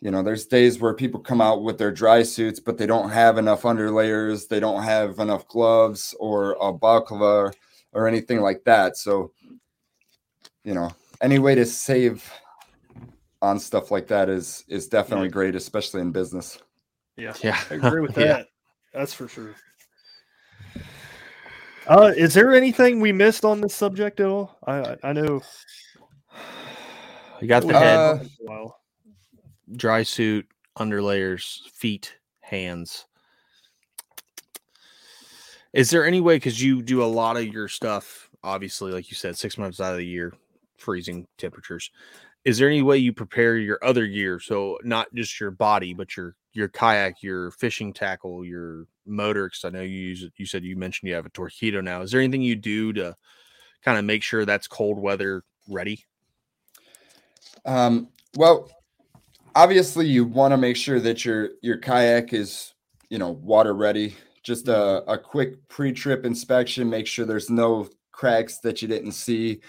[0.01, 3.09] you know there's days where people come out with their dry suits but they don't
[3.09, 7.53] have enough underlayers they don't have enough gloves or a balaclava
[7.93, 8.97] or anything like that.
[8.97, 9.31] So
[10.63, 10.91] you know
[11.21, 12.29] any way to save
[13.41, 16.59] on stuff like that is is definitely great especially in business
[17.17, 17.59] Yeah, Yeah.
[17.69, 18.25] I agree with Yeah.
[18.25, 18.47] that.
[18.93, 19.55] That's for sure.
[21.87, 24.57] Uh, is there anything we missed on this subject at all?
[24.65, 25.41] I I, I know
[27.41, 28.67] you got the we- head, uh,
[29.75, 30.45] dry suit,
[30.77, 33.05] underlayers, feet, hands.
[35.73, 39.15] Is there any way because you do a lot of your stuff, obviously, like you
[39.15, 40.33] said, six months out of the year,
[40.77, 41.91] freezing temperatures.
[42.43, 44.39] Is there any way you prepare your other gear?
[44.39, 49.47] So not just your body, but your your kayak, your fishing tackle, your motor.
[49.47, 52.01] Because I know you use You said you mentioned you have a Torqeedo now.
[52.01, 53.15] Is there anything you do to
[53.83, 56.03] kind of make sure that's cold weather ready?
[57.65, 58.69] Um, well,
[59.55, 62.73] obviously you want to make sure that your your kayak is
[63.09, 64.15] you know water ready.
[64.43, 66.89] Just a, a quick pre-trip inspection.
[66.89, 69.61] Make sure there's no cracks that you didn't see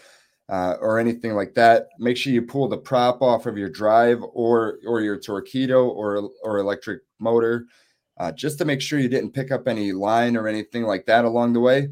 [0.52, 1.88] uh, or anything like that.
[1.98, 6.30] Make sure you pull the prop off of your drive or or your Torqeedo or
[6.44, 7.64] or electric motor,
[8.18, 11.24] uh, just to make sure you didn't pick up any line or anything like that
[11.24, 11.88] along the way.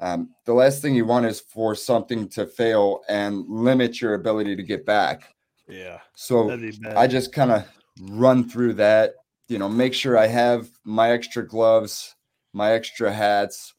[0.00, 4.56] Um, the last thing you want is for something to fail and limit your ability
[4.56, 5.34] to get back.
[5.68, 5.98] Yeah.
[6.14, 6.50] So
[6.96, 7.64] I just kind of
[8.10, 9.12] run through that.
[9.46, 12.16] You know, make sure I have my extra gloves,
[12.52, 13.74] my extra hats,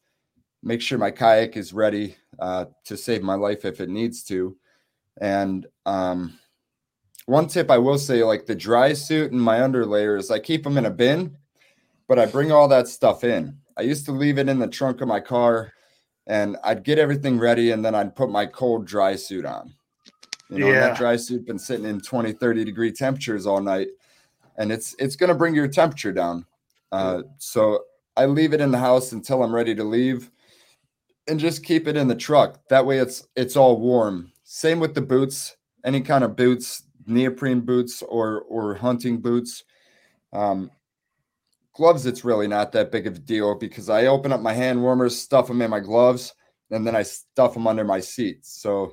[0.62, 4.56] make sure my kayak is ready uh, to save my life if it needs to.
[5.20, 6.38] And um,
[7.26, 10.78] one tip I will say, like the dry suit and my underlayers, I keep them
[10.78, 11.36] in a bin,
[12.08, 13.56] but I bring all that stuff in.
[13.76, 15.72] I used to leave it in the trunk of my car
[16.26, 19.74] and I'd get everything ready and then I'd put my cold dry suit on.
[20.48, 20.80] You know, yeah.
[20.80, 23.88] that dry suit been sitting in 20, 30 degree temperatures all night.
[24.56, 26.44] And it's it's gonna bring your temperature down.
[26.92, 27.84] Uh, so
[28.16, 30.30] I leave it in the house until I'm ready to leave
[31.30, 32.60] and just keep it in the truck.
[32.68, 34.32] That way it's it's all warm.
[34.42, 39.64] Same with the boots, any kind of boots, neoprene boots or or hunting boots.
[40.32, 40.70] Um,
[41.72, 44.82] gloves, it's really not that big of a deal because I open up my hand
[44.82, 46.34] warmers, stuff them in my gloves,
[46.70, 48.44] and then I stuff them under my seat.
[48.44, 48.92] So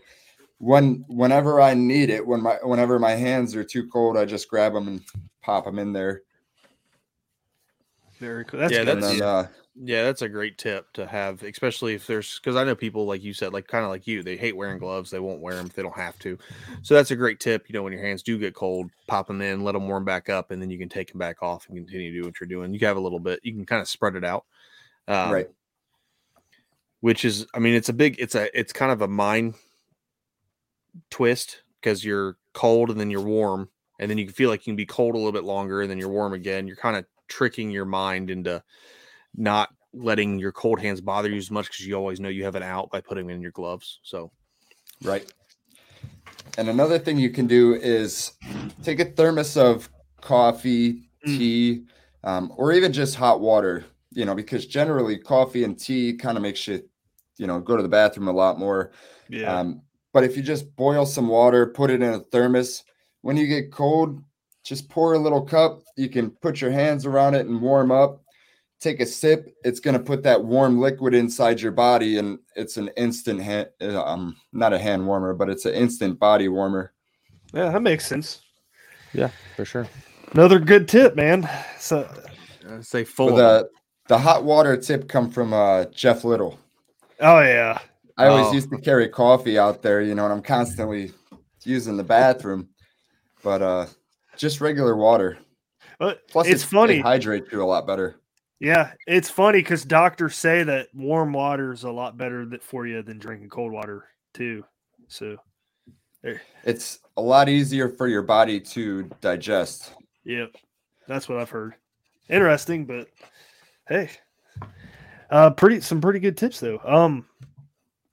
[0.60, 4.48] when whenever I need it, when my whenever my hands are too cold, I just
[4.48, 5.02] grab them and
[5.42, 6.22] pop them in there.
[8.20, 8.60] Very cool.
[8.60, 9.02] That's yeah, good.
[9.02, 9.48] that's, then, uh,
[9.80, 13.24] yeah, that's a great tip to have, especially if there's because I know people like
[13.24, 15.12] you said, like kind of like you, they hate wearing gloves.
[15.12, 16.38] They won't wear them if they don't have to.
[16.82, 17.70] So that's a great tip.
[17.70, 20.30] You know, when your hands do get cold, pop them in, let them warm back
[20.30, 22.48] up, and then you can take them back off and continue to do what you're
[22.48, 22.74] doing.
[22.74, 23.40] You have a little bit.
[23.44, 24.46] You can kind of spread it out,
[25.08, 25.50] um, right?
[27.02, 29.54] Which is, I mean, it's a big, it's a, it's kind of a mind
[31.12, 33.70] twist because you're cold and then you're warm,
[34.00, 35.92] and then you can feel like you can be cold a little bit longer, and
[35.92, 36.66] then you're warm again.
[36.66, 38.64] You're kind of tricking your mind into
[39.38, 42.56] not letting your cold hands bother you as much because you always know you have
[42.56, 44.00] an out by putting in your gloves.
[44.04, 44.32] So,
[45.04, 45.32] right.
[46.58, 48.32] And another thing you can do is
[48.84, 49.90] take a thermos of
[50.22, 51.38] coffee, mm.
[51.38, 51.84] tea,
[52.24, 53.86] um, or even just hot water.
[54.12, 56.82] You know, because generally coffee and tea kind of makes you,
[57.38, 58.92] you know, go to the bathroom a lot more.
[59.30, 59.60] Yeah.
[59.60, 59.82] Um,
[60.12, 62.84] but if you just boil some water, put it in a thermos,
[63.22, 64.24] when you get cold,
[64.64, 65.82] just pour a little cup.
[65.96, 68.24] You can put your hands around it and warm up
[68.80, 72.78] take a sip, it's going to put that warm liquid inside your body, and it's
[72.78, 76.94] an instant hand, um, not a hand warmer, but it's an instant body warmer.
[77.54, 78.42] Yeah, that makes sense.
[79.14, 79.88] Yeah, for sure.
[80.32, 81.50] Another good tip, man.
[81.80, 82.10] So,
[82.70, 83.36] uh, say full.
[83.36, 83.70] the
[84.08, 86.60] the hot water tip come from uh, Jeff Little.
[87.20, 87.80] Oh yeah.
[88.18, 88.54] I always oh.
[88.54, 91.12] used to carry coffee out there, you know, and I'm constantly
[91.64, 92.70] using the bathroom,
[93.44, 93.86] but uh,
[94.38, 95.38] just regular water.
[96.00, 96.96] But Plus, it's, it's funny.
[96.98, 98.16] It hydrates you a lot better.
[98.60, 103.04] Yeah, it's funny because doctors say that warm water is a lot better for you
[103.04, 104.64] than drinking cold water too.
[105.08, 105.38] So
[106.24, 106.42] there.
[106.64, 109.94] it's a lot easier for your body to digest.
[110.24, 110.56] Yep,
[111.08, 111.76] that's what I've heard.
[112.30, 113.08] Interesting, but
[113.88, 114.10] hey,
[115.30, 116.80] uh, pretty some pretty good tips though.
[116.84, 117.26] Um,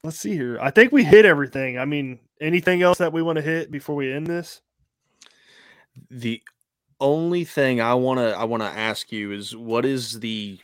[0.02, 0.58] let's see here.
[0.60, 1.78] I think we hit everything.
[1.78, 4.60] I mean, anything else that we want to hit before we end this?
[6.10, 6.42] The
[7.04, 10.58] only thing I want to I want to ask you is what is the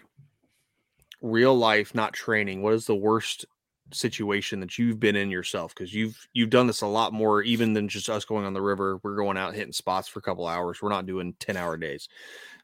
[1.22, 3.45] real life not training what is the worst
[3.93, 5.74] situation that you've been in yourself?
[5.74, 8.62] Because you've you've done this a lot more even than just us going on the
[8.62, 9.01] river.
[9.03, 10.80] We're going out hitting spots for a couple hours.
[10.80, 12.09] We're not doing 10 hour days.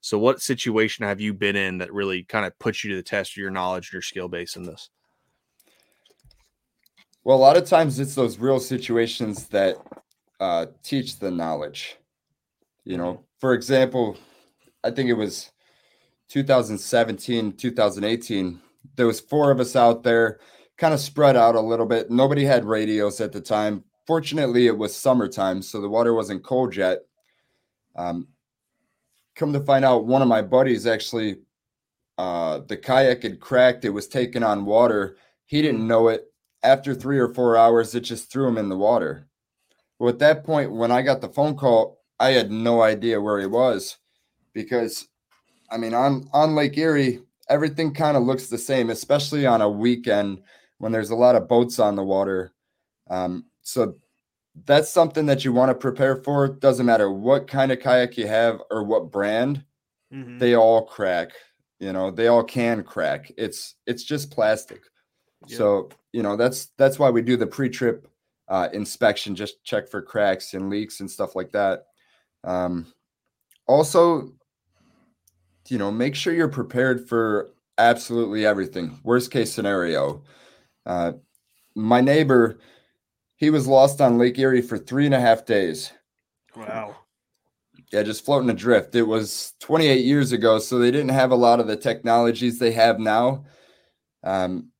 [0.01, 3.03] So what situation have you been in that really kind of puts you to the
[3.03, 4.91] test of your knowledge your skill base in this?
[7.24, 9.77] Well a lot of times it's those real situations that
[10.39, 11.97] uh, teach the knowledge
[12.85, 14.16] you know for example,
[14.82, 15.51] I think it was
[16.28, 18.61] 2017, 2018.
[18.97, 20.41] There was four of us out there,
[20.76, 22.11] kind of spread out a little bit.
[22.11, 23.84] Nobody had radios at the time.
[24.07, 27.01] Fortunately, it was summertime, so the water wasn't cold yet.
[27.97, 28.28] Um,
[29.34, 31.39] come to find out, one of my buddies actually,
[32.18, 33.84] uh, the kayak had cracked.
[33.84, 35.16] It was taking on water.
[35.45, 36.24] He didn't know it.
[36.62, 39.28] After three or four hours, it just threw him in the water.
[39.99, 43.38] Well, at that point, when I got the phone call, I had no idea where
[43.40, 43.98] he was
[44.52, 45.08] because
[45.70, 49.70] I mean on on Lake Erie everything kind of looks the same, especially on a
[49.70, 50.42] weekend
[50.78, 52.52] when there's a lot of boats on the water.
[53.08, 53.96] Um, so
[54.64, 56.48] that's something that you want to prepare for.
[56.48, 59.64] Doesn't matter what kind of kayak you have or what brand,
[60.12, 60.38] Mhm.
[60.38, 61.32] they all crack.
[61.78, 63.30] You know, they all can crack.
[63.36, 64.82] It's it's just plastic.
[65.48, 68.08] So you know that's that's why we do the pre-trip
[68.48, 71.86] uh, inspection, just check for cracks and leaks and stuff like that.
[72.47, 72.86] Um,
[73.66, 74.32] also,
[75.68, 78.99] you know, make sure you're prepared for absolutely everything.
[79.03, 80.22] Worst case scenario.
[80.86, 81.12] Uh,
[81.74, 82.59] my neighbor,
[83.36, 85.92] he was lost on Lake Erie for three and a half days.
[86.57, 86.97] Wow.
[87.92, 88.94] Yeah, just floating adrift.
[88.94, 92.72] It was 28 years ago, so they didn't have a lot of the technologies they
[92.72, 93.44] have now.
[94.24, 94.70] Um,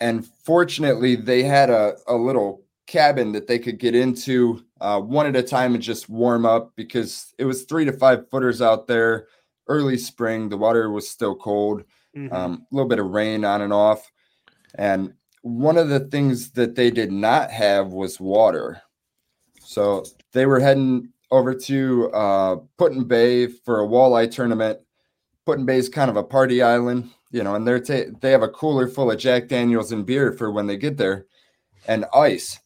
[0.00, 5.26] and fortunately, they had a, a little cabin that they could get into uh, one
[5.26, 8.86] at a time and just warm up because it was three to five footers out
[8.86, 9.26] there.
[9.68, 11.84] Early spring, the water was still cold,
[12.16, 12.32] Mhm.
[12.32, 14.10] um, a little bit of rain on and off.
[14.74, 18.82] And one of the things that they did not have was water.
[19.60, 24.78] So they were heading over to uh, Put-in-Bay for a walleye tournament.
[25.46, 28.48] Put-in-Bay is kind of a party island, you know, and they're ta- they have a
[28.48, 31.26] cooler full of Jack Daniels and beer for when they get there,
[31.88, 32.58] and ice.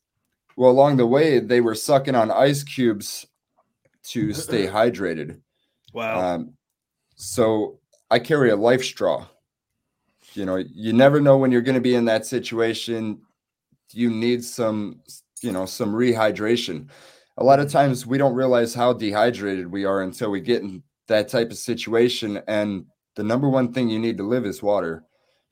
[0.59, 3.24] Well, along the way, they were sucking on ice cubes
[4.09, 5.40] to stay hydrated.
[5.94, 6.18] Wow.
[6.18, 6.54] Um,
[7.14, 7.78] so
[8.11, 9.28] I carry a life straw.
[10.34, 13.20] You know, you never know when you're going to be in that situation.
[13.92, 15.00] You need some,
[15.42, 16.88] you know, some rehydration.
[17.36, 20.82] A lot of times we don't realize how dehydrated we are until we get in
[21.06, 22.42] that type of situation.
[22.48, 25.04] And the number one thing you need to live is water.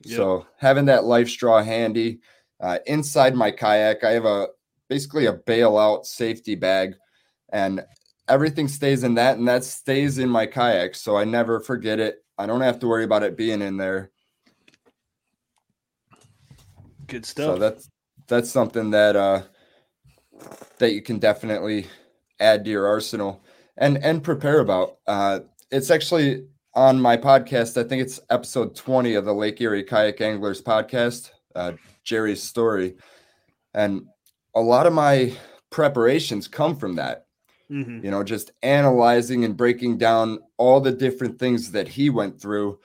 [0.05, 0.17] Yep.
[0.17, 2.19] So having that life straw handy
[2.59, 4.49] uh, inside my kayak, I have a
[4.89, 6.95] basically a bailout safety bag,
[7.53, 7.85] and
[8.29, 12.25] everything stays in that, and that stays in my kayak, so I never forget it.
[12.39, 14.11] I don't have to worry about it being in there.
[17.07, 17.55] Good stuff.
[17.55, 17.89] So that's
[18.27, 19.43] that's something that uh
[20.79, 21.87] that you can definitely
[22.41, 23.43] add to your arsenal
[23.77, 24.99] and and prepare about.
[25.07, 27.83] Uh it's actually on my podcast.
[27.83, 31.73] I think it's episode 20 of the Lake Erie Kayak Anglers podcast, uh
[32.05, 32.97] Jerry's story.
[33.73, 34.07] And
[34.57, 35.33] a lot of my
[35.71, 37.27] preparations come from that.
[37.71, 38.03] Mhm.
[38.03, 42.81] You know, just analyzing and breaking down all the different things that he went through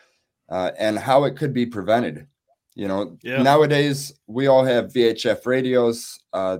[0.49, 2.27] uh, and how it could be prevented.
[2.75, 3.41] You know, Yeah.
[3.41, 6.19] nowadays we all have VHF radios.
[6.33, 6.59] Uh,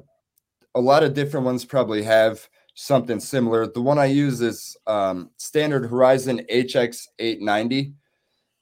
[0.75, 3.67] a lot of different ones probably have something similar.
[3.67, 7.93] The one I use is um, Standard Horizon HX890,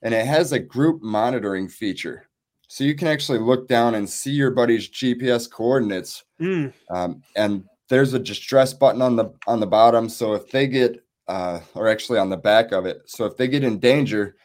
[0.01, 2.28] and it has a group monitoring feature.
[2.70, 6.24] So you can actually look down and see your buddy's GPS coordinates.
[6.39, 6.72] Mm.
[6.91, 10.07] Um, and there's a distress button on the on the bottom.
[10.07, 13.47] So if they get uh, or actually on the back of it, so if they
[13.47, 14.36] get in danger,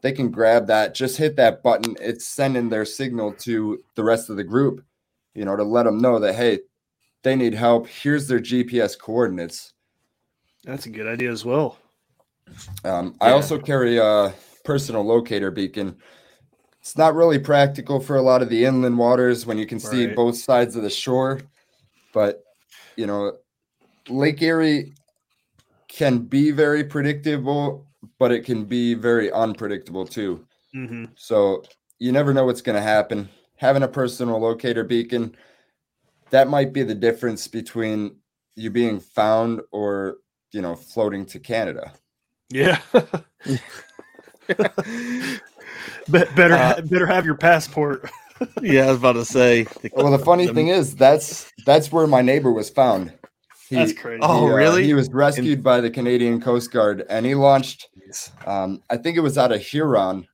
[0.00, 1.94] they can grab that, just hit that button.
[2.00, 4.82] It's sending their signal to the rest of the group,
[5.34, 6.60] you know, to let them know that hey,
[7.22, 7.86] they need help.
[7.86, 9.74] Here's their GPS coordinates.
[10.64, 11.76] That's a good idea as well.
[12.82, 14.32] Um, I also carry a
[14.64, 15.98] personal locator beacon.
[16.84, 20.04] It's not really practical for a lot of the inland waters when you can see
[20.06, 20.14] Right.
[20.14, 21.40] both sides of the shore,
[22.12, 22.44] but
[22.98, 23.38] you know,
[24.10, 24.92] Lake Erie
[25.88, 27.86] can be very predictable,
[28.18, 30.46] but it can be very unpredictable too.
[30.74, 31.64] hmm So
[31.98, 33.30] you never know what's going to happen.
[33.56, 35.34] Having a personal locator beacon,
[36.28, 38.16] that might be the difference between
[38.56, 40.18] you being found or
[40.52, 41.94] you know floating to Canada.
[42.50, 42.78] Yeah.
[46.10, 48.10] Be- better, Uh, better have your passport.
[48.62, 49.66] yeah, I was about to say.
[49.92, 53.12] Well, the funny thing is that's that's where my neighbor was found.
[53.68, 54.20] He, That's crazy.
[54.22, 54.84] Oh, he, uh, really?
[54.84, 57.88] he was rescued by the Canadian Coast Guard, and he launched.
[58.46, 60.26] Um, I think it was out of Huron,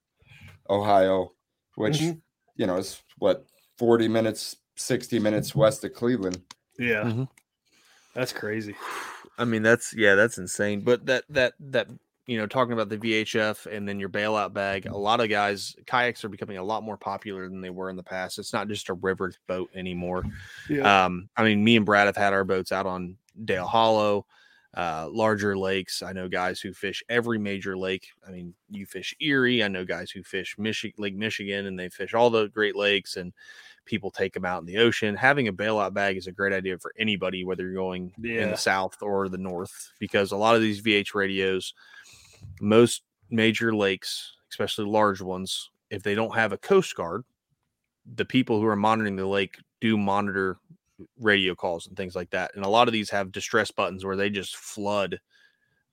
[0.68, 1.32] Ohio,
[1.76, 2.20] which Mhm.
[2.56, 3.46] you know is what
[3.78, 6.42] forty minutes, sixty minutes west of Cleveland.
[6.78, 7.04] Yeah.
[7.04, 7.28] Mhm.
[8.14, 8.74] That's crazy.
[9.38, 10.80] I mean, that's yeah, that's insane.
[10.80, 11.88] But that that that
[12.26, 15.74] you know, talking about the VHF and then your bailout bag, a lot of guys
[15.86, 18.38] kayaks are becoming a lot more popular than they were in the past.
[18.38, 20.24] It's not just a river boat anymore.
[20.68, 21.04] Yeah.
[21.04, 24.26] Um, I mean, me and Brad have had our boats out on Dale Hollow,
[24.76, 26.02] uh, larger lakes.
[26.02, 28.08] I know guys who fish every major lake.
[28.26, 29.64] I mean, you fish Erie.
[29.64, 33.16] I know guys who fish Michi- Lake Michigan, and they fish all the Great Lakes,
[33.16, 33.32] and
[33.86, 35.16] people take them out in the ocean.
[35.16, 38.12] Having a bailout bag is a great idea for anybody, whether you're going
[38.44, 41.74] in the south or the north, because a lot of these VH radios,
[42.60, 47.24] most major lakes, especially large ones, if they don't have a coast guard,
[48.14, 50.58] the people who are monitoring the lake do monitor
[51.18, 52.52] radio calls and things like that.
[52.54, 55.18] And a lot of these have distress buttons where they just flood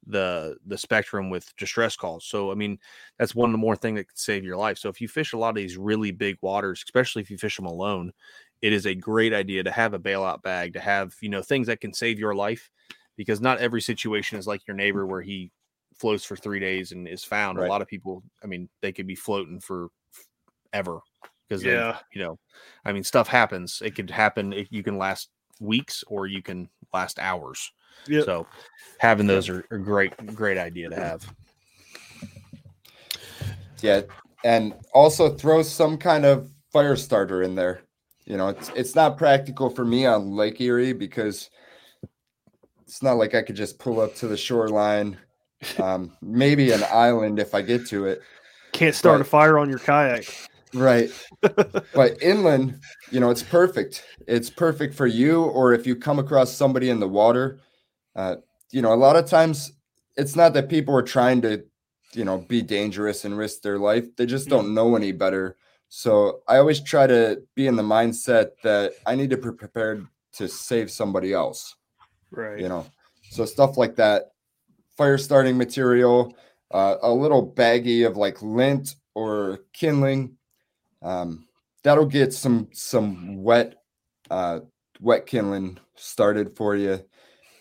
[0.06, 2.26] the the spectrum with distress calls.
[2.26, 2.80] So I mean,
[3.20, 4.78] that's one more thing that could save your life.
[4.78, 7.58] So if you fish a lot of these really big waters, especially if you fish
[7.58, 8.14] them alone,
[8.62, 11.68] it is a great idea to have a bailout bag, to have, you know, things
[11.68, 12.70] that can save your life
[13.18, 15.52] because not every situation is like your neighbor where he
[16.00, 17.58] floats for three days and is found.
[17.58, 17.68] Right.
[17.68, 19.90] A lot of people, I mean, they could be floating for
[20.74, 21.00] ever
[21.48, 21.98] because Yeah.
[22.14, 22.38] you know,
[22.86, 23.82] I mean, stuff happens.
[23.84, 24.54] It could happen.
[24.54, 25.30] It, you can last
[25.60, 27.72] weeks or you can last hours.
[28.08, 28.26] Yep.
[28.26, 28.48] So
[29.00, 31.26] having those are a great, great idea to have.
[33.82, 34.02] Yeah,
[34.44, 37.82] and also throw some kind of fire starter in there.
[38.26, 41.50] You know, it's it's not practical for me on Lake Erie because
[42.86, 45.18] it's not like I could just pull up to the shoreline.
[45.80, 48.22] Um, maybe an island if I get to it.
[48.74, 50.26] Can't start But- a fire on your kayak.
[50.74, 51.10] Right.
[51.42, 52.80] but inland,
[53.10, 54.04] you know, it's perfect.
[54.28, 57.60] It's perfect for you, or if you come across somebody in the water.
[58.16, 58.36] Uh,
[58.72, 59.72] you know, a lot of times
[60.18, 61.64] it's not that people are trying to,
[62.14, 64.06] you know, be dangerous and risk their life.
[64.18, 65.56] They just don't know any better.
[65.90, 70.06] So I always try to be in the mindset that I need to be prepared
[70.34, 71.76] to save somebody else
[72.30, 72.60] Right.
[72.60, 72.86] you know
[73.32, 74.34] so stuff like that
[74.98, 76.36] fire starting material
[76.72, 80.36] uh, a little baggie of like lint or kindling.
[81.02, 81.48] Um,
[81.84, 83.76] that'll get some some wet
[84.30, 84.62] uh,
[85.00, 87.00] wet kindling started for you.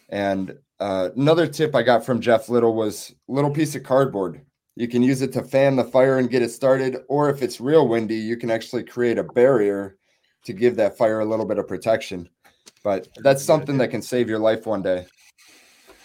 [0.08, 4.42] And uh, another tip i got from jeff little was little piece of cardboard.
[4.74, 7.60] You can use it to fan the fire and get it started or if it's
[7.60, 9.96] real windy you can actually create a barrier
[10.44, 12.28] to give that fire a little bit of protection.
[12.84, 15.06] But that's something that can save your life one day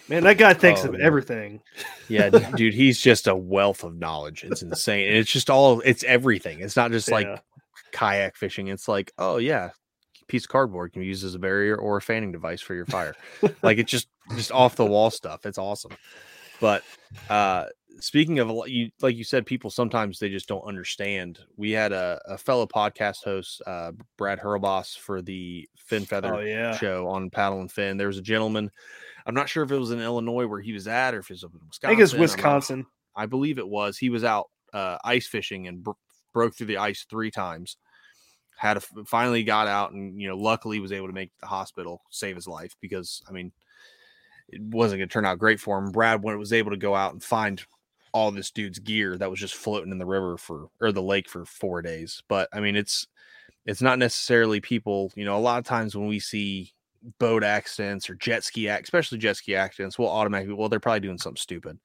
[0.08, 1.00] Man, that guy thinks Oh, of man.
[1.02, 1.60] everything.
[2.08, 4.44] Yeah, dude, he's just a wealth of knowledge.
[4.44, 5.08] It's insane.
[5.08, 6.60] And it's just all it's everything.
[6.60, 7.38] It's not just like Yeah.
[7.92, 8.68] kayak fishing.
[8.68, 9.70] It's like, oh yeah,
[10.26, 12.86] piece of cardboard can be used as a barrier or a fanning device for your
[12.86, 13.14] fire.
[13.62, 15.46] like it's just just off the wall stuff.
[15.46, 15.92] It's awesome.
[16.60, 16.82] But
[17.30, 17.66] uh
[18.00, 21.38] speaking of a lot- you like you said, people sometimes they just don't understand.
[21.56, 26.40] We had a, a fellow podcast host, uh Brad Hurlboss for the Fin Feather Oh,
[26.40, 26.76] yeah.
[26.76, 27.96] show on Paddle and Fin.
[27.96, 28.70] There was a gentleman.
[29.26, 31.34] I'm not sure if it was in Illinois where he was at or if it
[31.34, 31.86] was up in Wisconsin.
[31.86, 32.86] I think it's Wisconsin.
[33.14, 33.98] I believe it was.
[33.98, 35.98] He was out uh, ice fishing and bro-
[36.32, 37.76] broke through the ice three times.
[38.56, 42.00] Had a, finally got out and you know luckily was able to make the hospital
[42.10, 43.52] save his life because I mean
[44.48, 45.90] it wasn't going to turn out great for him.
[45.92, 47.62] Brad when it was able to go out and find
[48.12, 51.28] all this dude's gear that was just floating in the river for or the lake
[51.28, 52.22] for four days.
[52.28, 53.06] But I mean it's
[53.66, 55.12] it's not necessarily people.
[55.14, 56.72] You know a lot of times when we see
[57.18, 61.18] boat accidents or jet ski especially jet ski accidents, we'll automatically well they're probably doing
[61.18, 61.78] something stupid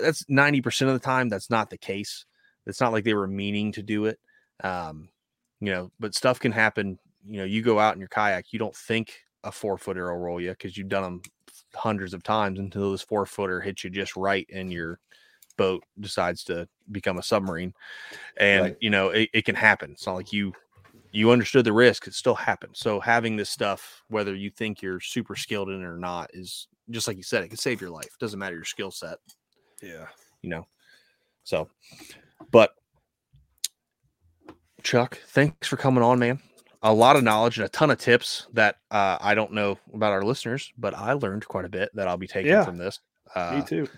[0.00, 2.24] that's 90% of the time that's not the case
[2.66, 4.18] it's not like they were meaning to do it
[4.64, 5.08] um
[5.60, 8.58] you know but stuff can happen you know you go out in your kayak you
[8.58, 11.22] don't think a four footer will roll you because you've done them
[11.74, 14.98] hundreds of times until this four footer hits you just right and your
[15.62, 17.72] boat decides to become a submarine
[18.38, 18.76] and Right.
[18.80, 20.52] you know it, it can happen it's not like you
[21.12, 25.00] you understood the risk it still happened so having this stuff whether you think you're
[25.00, 27.90] super skilled in it or not is just like you said it can save your
[27.90, 29.18] life doesn't matter your skill set
[29.82, 30.06] Yeah.
[30.42, 30.66] you know.
[31.44, 31.68] So,
[32.50, 32.70] but
[34.82, 36.40] Chuck, thanks for coming on, man.
[36.82, 40.12] A lot of knowledge and a ton of tips that uh, I don't know about
[40.12, 42.64] our listeners, but I learned quite a bit that I'll be taking Yeah.
[42.64, 42.98] from this.
[43.34, 43.88] Uh, Me too.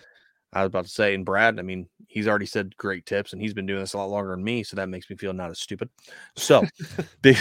[0.53, 3.41] I was about to say, and Brad, I mean, he's already said great tips, and
[3.41, 5.51] he's been doing this a lot longer than me, so that makes me feel not
[5.51, 5.89] as stupid.
[6.35, 6.65] So,
[7.21, 7.37] big.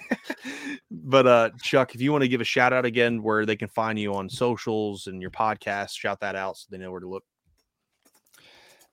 [0.90, 3.68] but uh, Chuck, if you want to give a shout out again, where they can
[3.68, 7.08] find you on socials and your podcast, shout that out so they know where to
[7.08, 7.24] look.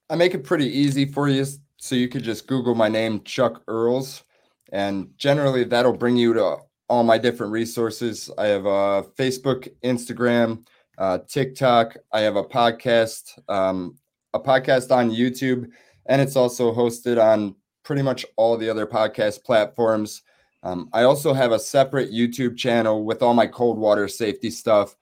[0.10, 1.46] I make it pretty easy for you.
[1.78, 4.24] So you could just Google my name, Chuck Earls,
[4.72, 6.58] and generally that'll bring you to
[6.90, 8.30] all my different resources.
[8.38, 10.66] I have a Facebook, Instagram,
[11.00, 11.98] uh, TikTok.
[12.12, 13.98] I have a podcast, um,
[14.34, 15.70] a podcast on YouTube,
[16.06, 20.22] and it's also hosted on pretty much all the other podcast platforms.
[20.62, 24.96] Um, I also have a separate YouTube channel with all my cold water safety stuff.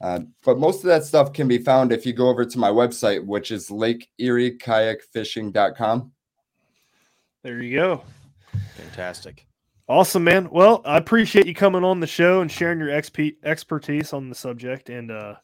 [0.00, 2.68] Uh, but most of that stuff can be found if you go over to my
[2.68, 6.12] website, which is Lake Erie kayakfishing.com.
[7.42, 8.02] There you go.
[8.76, 9.46] Fantastic.
[9.88, 10.48] Awesome, man.
[10.50, 14.34] Well, I appreciate you coming on the show and sharing your XP expertise on the
[14.34, 14.88] subject.
[14.88, 15.34] And uh,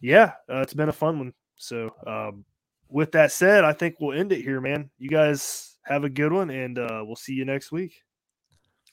[0.00, 1.32] yeah, uh, it's been a fun one.
[1.56, 2.44] So, um,
[2.88, 4.90] with that said, I think we'll end it here, man.
[4.98, 7.94] You guys have a good one, and uh, we'll see you next week.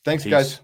[0.05, 0.31] Thanks, Peace.
[0.31, 0.61] guys.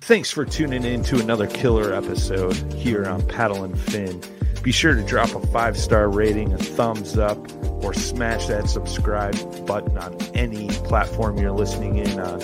[0.00, 4.20] Thanks for tuning in to another killer episode here on Paddle and Fin.
[4.62, 7.38] Be sure to drop a five star rating, a thumbs up,
[7.84, 12.40] or smash that subscribe button on any platform you're listening in on.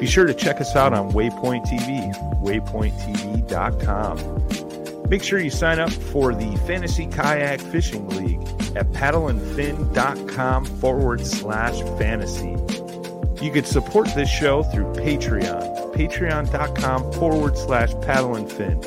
[0.00, 2.10] Be sure to check us out on Waypoint TV,
[2.42, 5.08] waypointtv.com.
[5.10, 8.40] Make sure you sign up for the Fantasy Kayak Fishing League
[8.76, 12.56] at paddleandfin.com forward slash fantasy.
[13.44, 18.80] You can support this show through Patreon, patreon.com forward slash paddle and fin.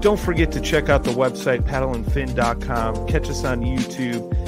[0.00, 3.06] Don't forget to check out the website paddleandfin.com.
[3.06, 4.47] Catch us on YouTube.